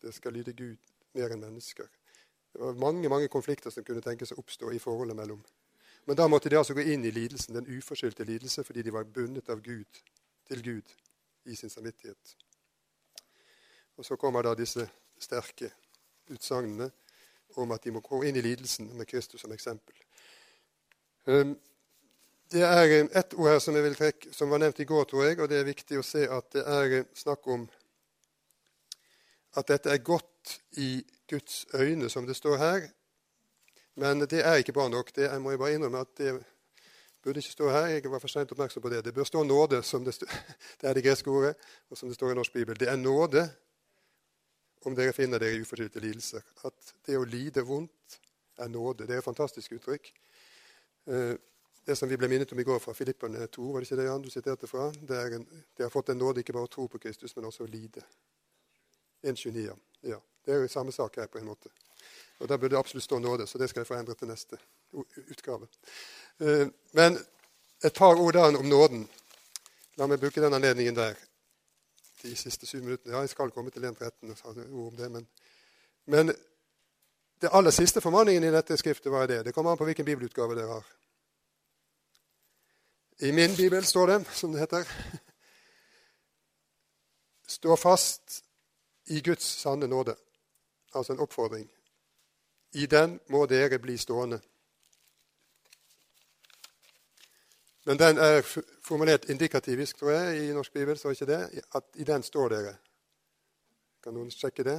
[0.02, 0.78] Det skal lyde Gud
[1.18, 1.90] mer enn mennesker.
[2.52, 5.42] Det var mange mange konflikter som kunne tenkes å oppstå i forholdet mellom.
[6.10, 9.06] Men da måtte de altså gå inn i lidelsen, den uforskyldte lidelse, fordi de var
[9.06, 10.02] bundet av Gud,
[10.50, 10.96] til Gud
[11.46, 12.36] i sin samvittighet.
[13.98, 14.88] Og så kommer da disse
[15.22, 15.70] sterke
[16.34, 16.90] utsagnene
[17.58, 19.96] om at de må gå inn i lidelsen med Kristus som eksempel.
[21.26, 21.56] Um,
[22.52, 25.04] det er um, ett ord her som jeg vil trekke, som var nevnt i går,
[25.10, 27.68] tror jeg, og det er viktig å se at det er um, snakk om
[29.60, 32.90] at dette er godt i Guds øyne, som det står her.
[34.00, 35.12] Men det er ikke bra nok.
[35.16, 36.38] Det må jeg bare innrømme at det
[37.24, 37.88] burde ikke stå her.
[37.96, 39.04] Jeg var for sent oppmerksom på det.
[39.06, 40.16] Det bør stå nåde, som det,
[40.82, 41.56] det er det greske ordet,
[41.90, 42.80] og som det står i norsk bibel.
[42.80, 43.50] Det er nåde
[44.86, 46.46] om dere finner dere i uforskyldte lidelser.
[46.68, 48.18] At det å lide vondt
[48.62, 49.06] er nåde.
[49.06, 50.12] Det er et fantastisk uttrykk.
[51.06, 51.36] Eh,
[51.86, 54.08] det som vi ble minnet om i går fra Filipperne 2, var det ikke det
[54.08, 54.92] Jan, du siterte fra?
[54.94, 55.46] Det, er en,
[55.78, 58.04] det har fått en nåde ikke bare å tro på Kristus, men også å lide.
[59.26, 59.74] 1.29,
[60.10, 60.20] ja.
[60.46, 61.70] Det er jo samme sak her, på en måte.
[62.42, 64.58] Og Der burde det absolutt stå nåde, så det skal jeg få endret til neste
[65.30, 65.70] utgave.
[66.42, 66.68] Eh,
[66.98, 67.18] men
[67.84, 69.08] et par ord om nåden.
[69.98, 71.18] La meg bruke den anledningen der
[72.24, 73.14] de siste syv minuttene.
[73.14, 75.28] Ja, jeg skal komme til 1.13 og sa ord om det, men,
[76.06, 76.34] men
[77.42, 79.46] det aller siste formaningen i dette skriftet, hva er det?
[79.46, 80.86] Det kommer an på hvilken bibelutgave dere har.
[83.22, 84.88] I min bibel står det, som det heter
[87.58, 88.44] Stå fast
[89.06, 90.16] i Guds sanne nåde.
[90.94, 91.72] Altså en oppfordring.
[92.74, 94.40] I den må dere bli stående.
[97.86, 98.42] Men den er
[98.86, 100.98] formulert indikativisk, tror jeg, i norsk bibel.
[100.98, 101.42] står ikke det,
[101.76, 102.74] at I den står dere.
[104.04, 104.78] Kan noen sjekke det?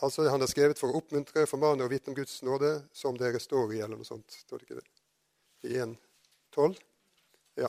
[0.00, 3.40] Altså, Han er skrevet for å oppmuntre, formane og vitne om Guds nåde, som dere
[3.40, 4.32] står i, eller noe sånt.
[4.46, 4.86] Står det ikke det?
[5.68, 6.78] I 1.12?
[7.60, 7.68] Ja.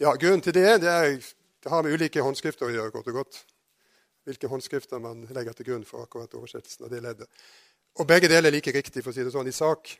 [0.00, 0.14] ja.
[0.16, 1.18] Grunnen til det det, er,
[1.60, 3.42] det har med ulike håndskrifter å gjøre, kort og godt.
[4.24, 7.44] Hvilke håndskrifter man legger til grunn for akkurat oversettelsen av det leddet.
[8.00, 9.92] Og begge deler er like riktig, for å si det sånn, i sak.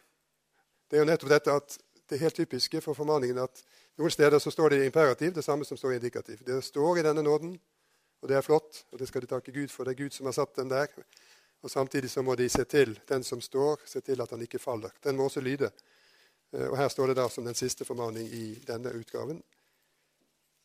[0.92, 1.74] Det er jo nettopp dette at
[2.12, 3.62] det helt typiske for formaningen at
[3.96, 6.42] noen steder så står det i imperativ, det samme som står i indikativ.
[6.44, 7.54] Det står i denne nåden,
[8.20, 9.88] og det er flott, og det skal de takke Gud for.
[9.88, 10.92] Det er Gud som har satt den der.
[11.64, 14.60] Og Samtidig så må de se til den som står, se til at han ikke
[14.60, 14.92] faller.
[15.04, 15.72] Den må også lyde.
[16.52, 19.42] Eh, og Her står det da som den siste formaning i denne utgaven.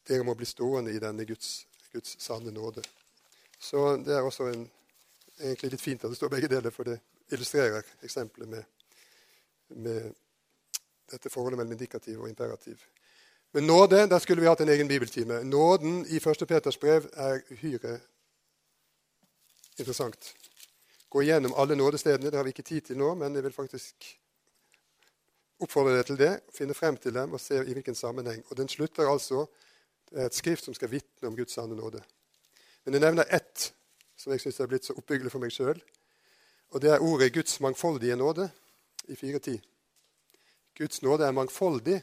[0.08, 2.84] Dere må bli stående i denne Guds, Guds sanne nåde.
[3.60, 4.68] Så det er også en,
[5.40, 7.00] egentlig litt fint at det står begge deler, for det
[7.32, 8.77] illustrerer eksempelet med
[9.70, 10.14] med
[11.12, 12.84] dette forholdet mellom indikativ og imperativ.
[13.52, 15.44] Men nåde, der skulle vi hatt en egen bibeltime.
[15.44, 16.48] Nåden i 1.
[16.48, 18.00] Peters brev er uhyre
[19.78, 20.34] interessant.
[21.10, 22.32] Gå igjennom alle nådestedene.
[22.32, 24.10] Det har vi ikke tid til nå, men jeg vil faktisk
[25.64, 26.34] oppfordre deg til det.
[26.54, 28.44] Finne frem til dem og se i hvilken sammenheng.
[28.50, 29.46] Og den slutter altså
[30.08, 32.00] Det er et skrift som skal vitne om Guds sanne nåde.
[32.86, 33.74] Men jeg nevner ett
[34.16, 35.82] som jeg syns er blitt så oppbyggelig for meg sjøl.
[36.72, 38.48] Og det er ordet Guds mangfoldige nåde
[39.08, 39.60] i 4.10.
[40.78, 42.02] Guds nåde er mangfoldig.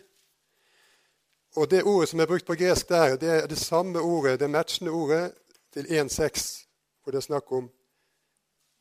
[1.57, 4.51] Og det ordet som er brukt på gresk der, det er det samme ordet, det
[4.51, 5.35] matchende ordet
[5.73, 6.67] til 1.6,
[7.03, 7.71] hvor det er snakk om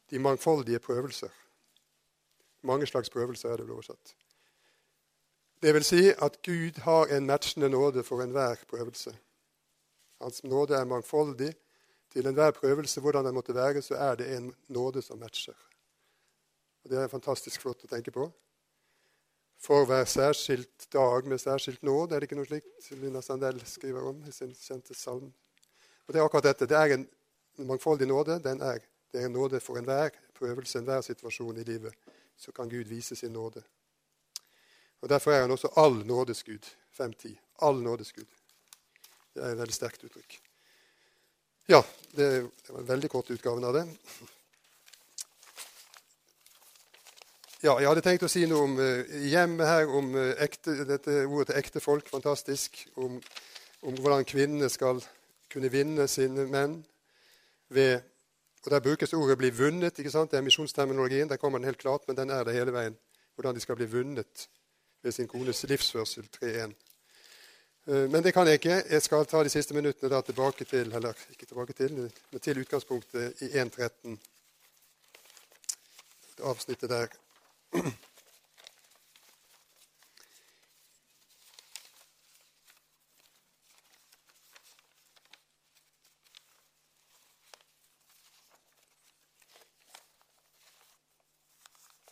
[0.09, 1.29] de mangfoldige prøvelser.
[2.61, 4.15] Mange slags prøvelser er det oversatt.
[5.61, 9.17] Det vil si at Gud har en matchende nåde for enhver prøvelse.
[10.21, 11.53] Hans nåde er mangfoldig.
[12.11, 15.53] Til enhver prøvelse, hvordan den måtte være, så er det en nåde som matcher.
[16.83, 18.27] Og Det er fantastisk flott å tenke på.
[19.63, 24.09] For hver særskilt dag med særskilt nåd er det ikke noe slikt Lina Sandell skriver
[24.09, 25.29] om i sin kjente salm?
[26.07, 26.67] Og Det er akkurat dette.
[26.67, 27.07] Det er en
[27.69, 28.41] mangfoldig nåde.
[28.43, 31.95] Den er, det er en nåde for enhver prøvelse, enhver situasjon i livet.
[32.37, 33.63] Så kan Gud vise sin nåde.
[35.01, 36.67] Og Derfor er han også all nådes Gud.
[36.99, 37.37] 5.10.
[37.61, 38.27] All nådes Gud.
[39.33, 40.41] Det er et veldig sterkt uttrykk.
[41.67, 41.79] Ja,
[42.11, 43.87] det, var en veldig kort utgave av det.
[47.63, 51.21] Ja, jeg hadde tenkt å si noe om uh, hjemmet her, om uh, ekte, dette
[51.23, 52.09] ordet til ekte folk.
[52.11, 52.81] Fantastisk.
[52.99, 53.21] Om,
[53.87, 54.99] om, hvordan kvinnene skal
[55.47, 56.81] kunne vinne sine menn
[57.71, 58.01] ved
[58.63, 59.99] og Der brukes ordet 'bli vunnet'.
[59.99, 60.31] ikke sant?
[60.31, 61.29] Det er misjonsterminologien.
[61.29, 62.97] Der kommer den helt klart, men den er det hele veien.
[63.35, 64.47] Hvordan de skal bli vunnet
[65.03, 66.73] ved sin kones livsførsel 3.1.
[67.87, 68.83] Eh, men det kan jeg ikke.
[68.89, 72.59] Jeg skal ta de siste minuttene da tilbake til eller ikke tilbake til, men til
[72.59, 74.17] utgangspunktet i 1.13.
[76.43, 77.22] Avsnittet der.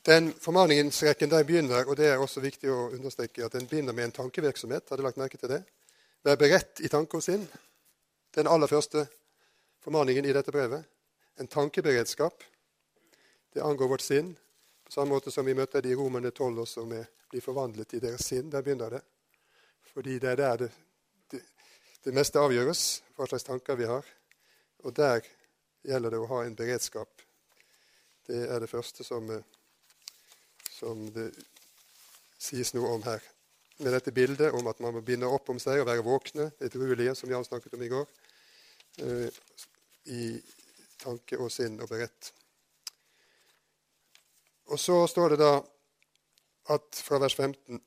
[0.06, 4.10] Den Formaningsrekken der begynner, og det er også viktig å understreke, at den begynner med
[4.10, 4.90] en tankevirksomhet.
[4.90, 5.62] Har du lagt merke til det?
[6.26, 7.46] Vær beredt i tanke og sinn.
[8.34, 9.06] Den aller første
[9.86, 10.90] formaningen i dette brevet.
[11.38, 12.44] En tankeberedskap.
[13.54, 14.34] Det angår vårt sinn.
[14.92, 18.28] Samme måte som vi møtte det i Romerne 12 også med 'bli forvandlet i deres
[18.28, 18.52] sinn'.
[18.52, 19.02] Der begynner det.
[19.94, 20.72] Fordi det er der det,
[21.32, 21.42] det,
[22.04, 24.06] det meste avgjøres, hva slags tanker vi har.
[24.84, 25.22] Og der
[25.84, 27.22] gjelder det å ha en beredskap.
[28.28, 29.44] Det er det første som eh,
[30.82, 31.30] som det
[32.42, 33.22] sies noe om her.
[33.82, 37.14] Med dette bildet om at man må binde opp om seg og være våkne, edruelige,
[37.18, 38.08] som Jan snakket om i går,
[39.06, 39.42] eh,
[40.10, 40.24] i
[41.02, 42.32] tanke og sinn og beredt.
[44.72, 45.54] Og så står det da
[46.72, 47.82] at fra vers 15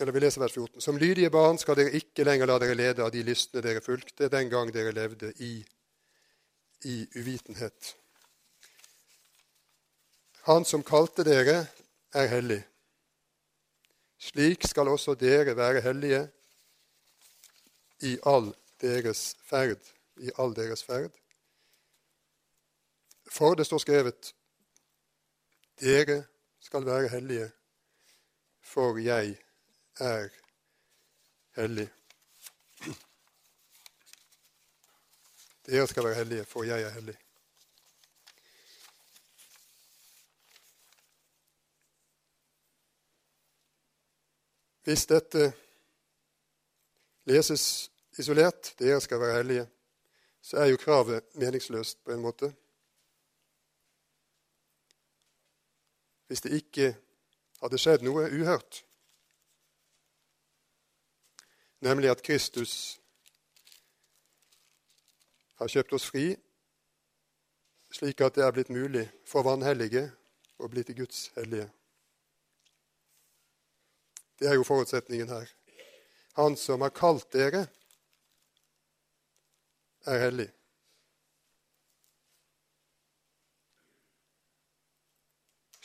[0.00, 0.80] eller vi leser vers 14.
[0.80, 4.30] Som lydige barn skal dere ikke lenger la dere lede av de lystne dere fulgte
[4.32, 5.52] den gang dere levde i,
[6.88, 7.92] i uvitenhet.
[10.48, 11.66] Han som kalte dere,
[12.12, 12.58] er hellig.
[14.20, 16.26] Slik skal også dere være hellige
[18.04, 18.50] i all
[18.82, 19.80] deres ferd.
[20.20, 21.14] I all deres ferd.
[23.30, 24.34] For det står skrevet
[25.82, 26.24] dere
[26.60, 27.50] skal være hellige,
[28.62, 29.36] for jeg
[29.98, 30.28] er
[31.56, 31.88] hellig.
[35.66, 37.16] Dere skal være hellige, for jeg er hellig.
[44.82, 45.52] Hvis dette
[47.24, 49.66] leses isolert, dere skal være hellige,
[50.42, 52.54] så er jo kravet meningsløst på en måte.
[56.32, 56.86] Hvis det ikke
[57.60, 58.78] hadde skjedd noe uhørt,
[61.84, 62.72] nemlig at Kristus
[65.60, 66.30] har kjøpt oss fri,
[67.92, 70.06] slik at det er blitt mulig for vanhellige
[70.56, 71.68] å bli til Guds hellige.
[74.40, 75.52] Det er jo forutsetningen her.
[76.40, 77.66] Han som har kalt dere,
[80.08, 80.48] er hellig.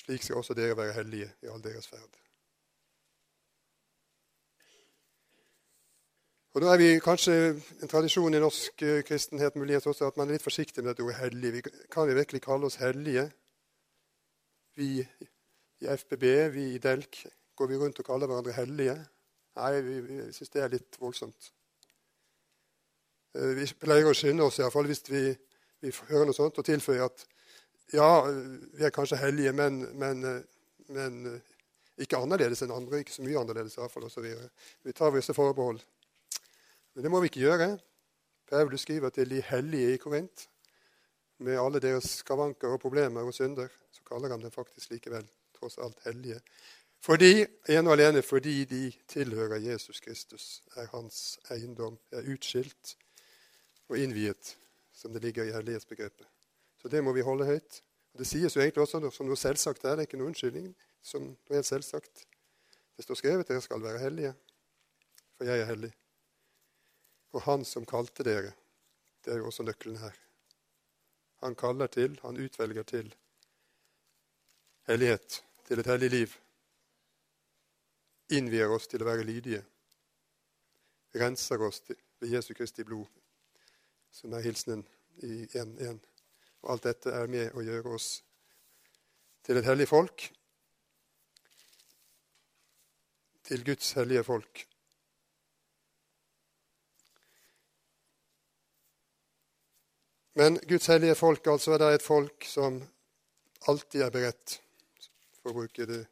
[0.08, 2.14] Slik skal også dere være hellige i all deres ferd.
[6.55, 7.34] Og Da er vi kanskje
[7.84, 11.03] en tradisjon i norsk eh, kristenhet mulighet også at man er litt forsiktig med dette
[11.03, 11.64] ordet hellig.
[11.91, 13.28] Kan vi virkelig kalle oss hellige?
[14.80, 15.03] Vi
[15.82, 16.24] i FBB,
[16.55, 17.28] vi i DELK,
[17.58, 18.93] Går vi rundt og kaller hverandre hellige?
[19.58, 21.47] Nei, vi, vi syns det er litt voldsomt.
[23.34, 25.24] Eh, vi pleier å skynde oss, iallfall hvis vi,
[25.82, 27.26] vi hører noe sånt, og tilføye at
[27.94, 28.10] ja,
[28.74, 30.26] vi er kanskje hellige, men, men,
[30.92, 31.22] men
[31.98, 33.02] ikke annerledes enn andre.
[33.02, 34.08] Ikke så mye annerledes, i hvert fall.
[34.08, 34.50] Og så videre.
[34.86, 35.82] Vi tar visse forbehold.
[36.94, 37.72] Men det må vi ikke gjøre.
[38.50, 40.48] Paulus skriver til de hellige i Korint.
[41.44, 45.28] Med alle deres skavanker og problemer og synder, så kaller han dem faktisk likevel
[45.58, 46.40] tross alt hellige.
[47.04, 52.96] Fordi, ene og alene fordi de tilhører Jesus Kristus, er hans eiendom, er utskilt
[53.88, 54.56] og innviet,
[54.94, 56.26] som det ligger i hellighetsbegrepet.
[56.88, 57.82] Så det må vi holde høyt.
[58.14, 59.98] Og Det sies jo egentlig også som noe selvsagt her.
[59.98, 60.70] Det er ikke noen unnskyldning.
[61.04, 62.24] som noe helt selvsagt.
[62.96, 64.32] Det står skrevet dere skal være hellige,
[65.38, 65.92] for jeg er hellig.
[67.32, 68.54] Og Han som kalte dere,
[69.24, 70.16] det er jo også nøkkelen her.
[71.44, 73.16] Han kaller til, han utvelger til
[74.88, 76.36] hellighet, til et hellig liv
[78.30, 79.64] innvier oss til å være lydige,
[81.16, 83.08] renser oss ved Jesu Kristi blod,
[84.12, 84.88] som er hilsenen
[85.24, 86.16] i 1.1.
[86.68, 88.07] Alt dette er med å gjøre oss
[89.47, 90.26] til et hellig folk,
[93.47, 94.65] til Guds hellige folk.
[100.38, 102.82] Men Guds hellige folk altså er det et folk som
[103.72, 104.59] alltid er beredt,
[105.39, 106.03] for å bruke det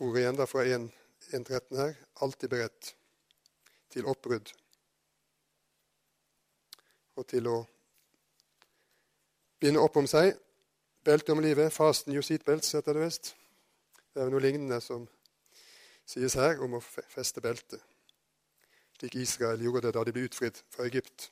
[0.00, 2.94] ordet igjen da fra 1.13 her, alltid beredt
[3.90, 4.54] til oppbrudd
[7.18, 7.58] og til å
[9.60, 10.34] binde opp om seg.
[11.04, 11.72] Belte om livet.
[11.72, 13.34] Fasten your seatbelts, heter det visst.
[14.14, 15.06] Det er noe lignende som
[16.08, 17.78] sies her om å feste beltet,
[18.98, 21.28] slik Israel gjorde det da de ble utfridd fra Egypt.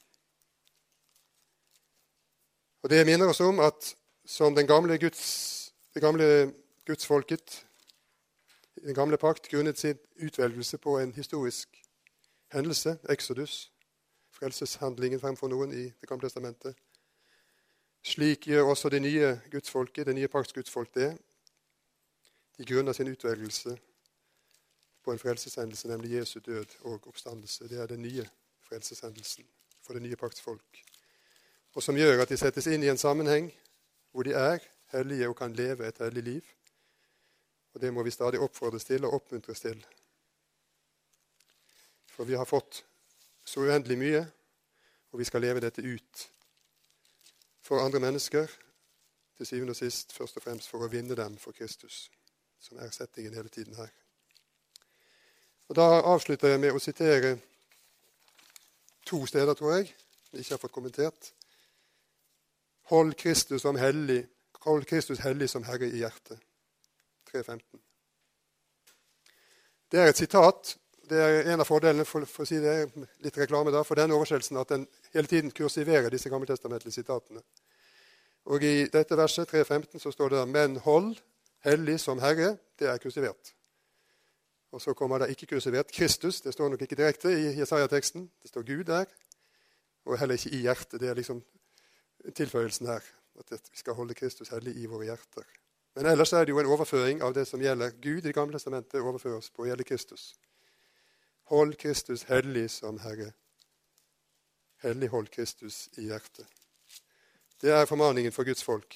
[2.82, 6.52] Og Det minner oss om at som den gamle Guds, det gamle
[6.86, 7.64] gudsfolket
[8.76, 11.82] i den gamle pakt grunnet sin utvelgelse på en historisk
[12.54, 13.72] hendelse, Exodus,
[14.30, 16.76] frelseshandlingen fremfor noen i Det gamle testamentet.
[18.09, 21.11] Slik gjør også det nye gudsfolket, det nye paktsgudsfolk det.
[22.56, 23.74] De grunner sin utvelgelse
[25.04, 27.68] på en frelseshendelse, nemlig Jesu død og oppstandelse.
[27.68, 28.24] Det er den nye
[28.64, 29.44] frelseshendelsen
[29.84, 30.80] for det nye paktsfolk.
[31.74, 33.50] Og som gjør at de settes inn i en sammenheng
[34.12, 36.48] hvor de er hellige og kan leve et hellig liv.
[37.74, 39.84] Og det må vi stadig oppfordres til og oppmuntres til.
[42.16, 42.82] For vi har fått
[43.44, 44.26] så uendelig mye,
[45.12, 46.28] og vi skal leve dette ut
[47.68, 48.46] for andre mennesker,
[49.36, 52.06] til syvende og sist først og fremst for å vinne dem for Kristus,
[52.60, 53.90] som er settingen hele tiden her.
[55.68, 57.36] Og Da avslutter jeg med å sitere
[59.06, 59.92] to steder, tror jeg,
[60.32, 61.32] vi ikke har fått kommentert.
[62.88, 64.22] Hold Kristus, som hellig,
[64.64, 66.40] hold Kristus hellig som Herre i hjertet.
[67.28, 67.60] 3.15.
[69.92, 70.76] Det er et sitat.
[71.08, 72.88] Det er en av fordelene for, for å si det,
[73.24, 77.42] litt reklame da, for den oversettelsen at den hele tiden kursiverer disse gammeltestamentlige sitatene.
[78.48, 81.16] Og I dette verset 3.15 så står det 'Men hold
[81.64, 82.56] hellig som Herre'.
[82.78, 83.54] Det er kursivert.
[84.72, 86.40] Og så kommer det ikke kursivert Kristus.
[86.40, 88.30] Det står nok ikke direkte i Jesaja-teksten.
[88.42, 89.04] Det står Gud der.
[90.04, 91.00] Og heller ikke i hjertet.
[91.00, 91.42] Det er liksom
[92.34, 93.00] tilføyelsen her.
[93.38, 95.42] At vi skal holde Kristus hellig i våre hjerter.
[95.94, 98.54] Men ellers er det jo en overføring av det som gjelder Gud i Det gamle
[98.54, 100.34] testamentet, overføres på å gjelde Kristus.
[101.50, 103.32] Hold Kristus hellig som Herre.
[104.82, 106.46] Hellig hold Kristus i hjertet.
[107.60, 108.94] Det er formaningen for Guds folk.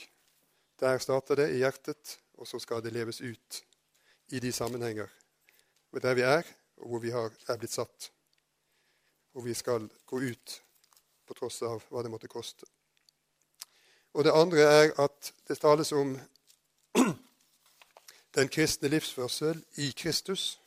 [0.81, 3.65] Der starter det i hjertet, og så skal det leves ut
[4.29, 5.11] i de sammenhenger
[6.01, 6.43] der vi er,
[6.77, 8.13] og hvor vi har, er blitt satt.
[9.35, 10.63] Og vi skal gå ut
[11.27, 12.67] på tross av hva det måtte koste.
[14.13, 16.19] Og Det andre er at det tales om
[18.37, 20.61] den kristne livsførsel i Kristus.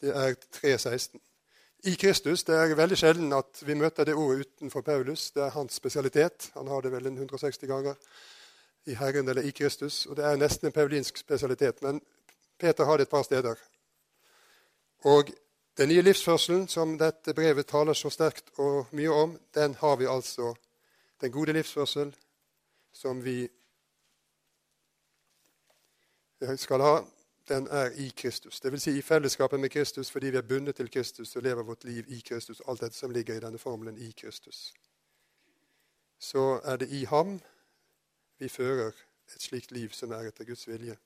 [0.00, 1.20] Det er 3.16.
[1.84, 5.26] I Kristus det er veldig sjelden at vi møter det ordet utenfor Paulus.
[5.36, 6.46] Det er hans spesialitet.
[6.54, 7.98] Han har det vel 160 ganger
[8.88, 10.06] i Herren eller i Kristus.
[10.06, 11.82] Og det er nesten en paulinsk spesialitet.
[11.84, 12.00] Men
[12.58, 13.60] Peter har det et par steder.
[15.04, 15.28] Og
[15.76, 20.08] den nye livsførselen som dette brevet taler så sterkt og mye om, den har vi
[20.08, 20.54] altså.
[21.20, 22.14] Den gode livsførsel
[22.96, 23.42] som vi
[26.56, 26.96] skal ha,
[27.48, 28.60] den er i Kristus.
[28.60, 28.82] Dvs.
[28.82, 32.04] Si i fellesskapet med Kristus fordi vi er bundet til Kristus og lever vårt liv
[32.08, 32.62] i Kristus.
[32.68, 34.72] Alt dette som ligger i denne formelen i Kristus.
[36.18, 37.40] Så er det i ham
[38.38, 38.92] vi fører
[39.34, 40.96] et slikt liv som er etter Guds vilje.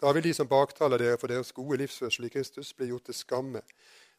[0.00, 3.14] Da vil de som baktaler dere for deres gode livsførsel i Kristus, bli gjort til
[3.14, 3.62] skamme.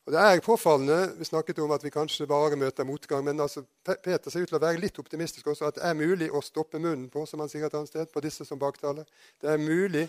[0.06, 3.24] Og Det er påfallende Vi snakket om at vi kanskje bare møter motgang.
[3.24, 5.70] Men altså, Peter ser ut til å være litt optimistisk også.
[5.70, 8.24] At det er mulig å stoppe munnen på som han sier et annet sted, på
[8.24, 9.08] disse som baktaler.
[9.40, 10.08] Det er mulig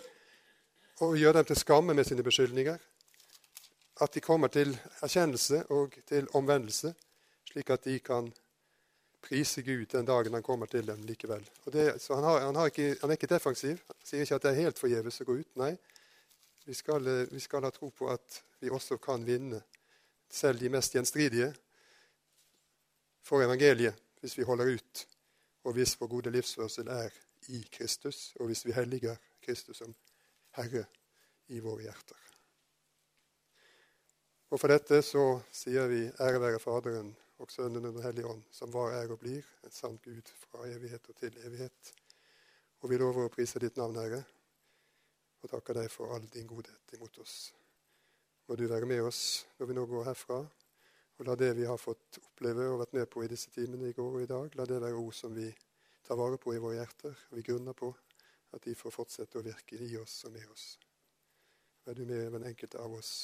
[1.03, 2.79] å gjøre dem til skamme med sine beskyldninger.
[4.03, 6.91] At de kommer til erkjennelse og til omvendelse,
[7.53, 8.33] slik at de kan
[9.23, 11.45] prise Gud den dagen han kommer til dem likevel.
[11.71, 13.79] Det, så han, har, han, har ikke, han, er ikke defensiv.
[13.87, 15.51] Han sier ikke at det er helt forgjeves å gå ut.
[15.63, 15.71] Nei,
[16.67, 19.63] vi skal, vi skal ha tro på at vi også kan vinne
[20.31, 21.53] selv de mest gjenstridige,
[23.25, 25.07] for evangeliet hvis vi holder ut,
[25.64, 27.12] og hvis vår gode livsførsel er
[27.49, 29.95] i Kristus, og hvis vi helliger Kristus som
[30.57, 30.85] Herre
[31.49, 32.20] i våre hjerter.
[34.51, 37.11] Og For dette så sier vi ære være Faderen
[37.43, 41.09] og Sønnen og Den ånd, som var, er og blir en sann Gud fra evighet
[41.09, 41.93] og til evighet.
[42.81, 44.22] Og vi lover å prise ditt navn, Herre,
[45.43, 47.51] og takker deg for all din godhet imot oss
[48.47, 50.41] må du være med oss når vi nå går herfra.
[51.15, 53.97] Og la det vi har fått oppleve og vært med på i disse timene i
[53.97, 55.47] går og i dag, la det være ord som vi
[56.05, 57.93] tar vare på i våre hjerter, og vi grunner på
[58.55, 60.67] at de får fortsette å virke i oss og med oss.
[61.87, 63.15] Vær du med den enkelte av oss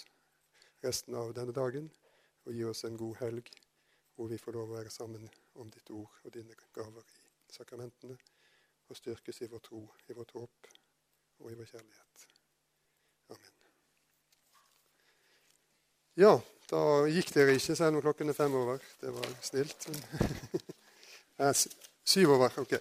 [0.85, 1.91] resten av denne dagen,
[2.47, 3.51] og gi oss en god helg
[4.17, 5.29] hvor vi får lov å være sammen
[5.61, 7.15] om ditt ord og dine gaver
[7.49, 8.19] i sakramentene,
[8.89, 10.71] og styrkes i vår tro, i vårt håp
[11.41, 12.40] og i vår kjærlighet.
[16.19, 16.41] Ja,
[16.71, 16.81] da
[17.11, 18.79] gikk dere ikke, selv om klokken er fem over.
[19.01, 19.89] Det var snilt.
[22.11, 22.75] Syv over, ok.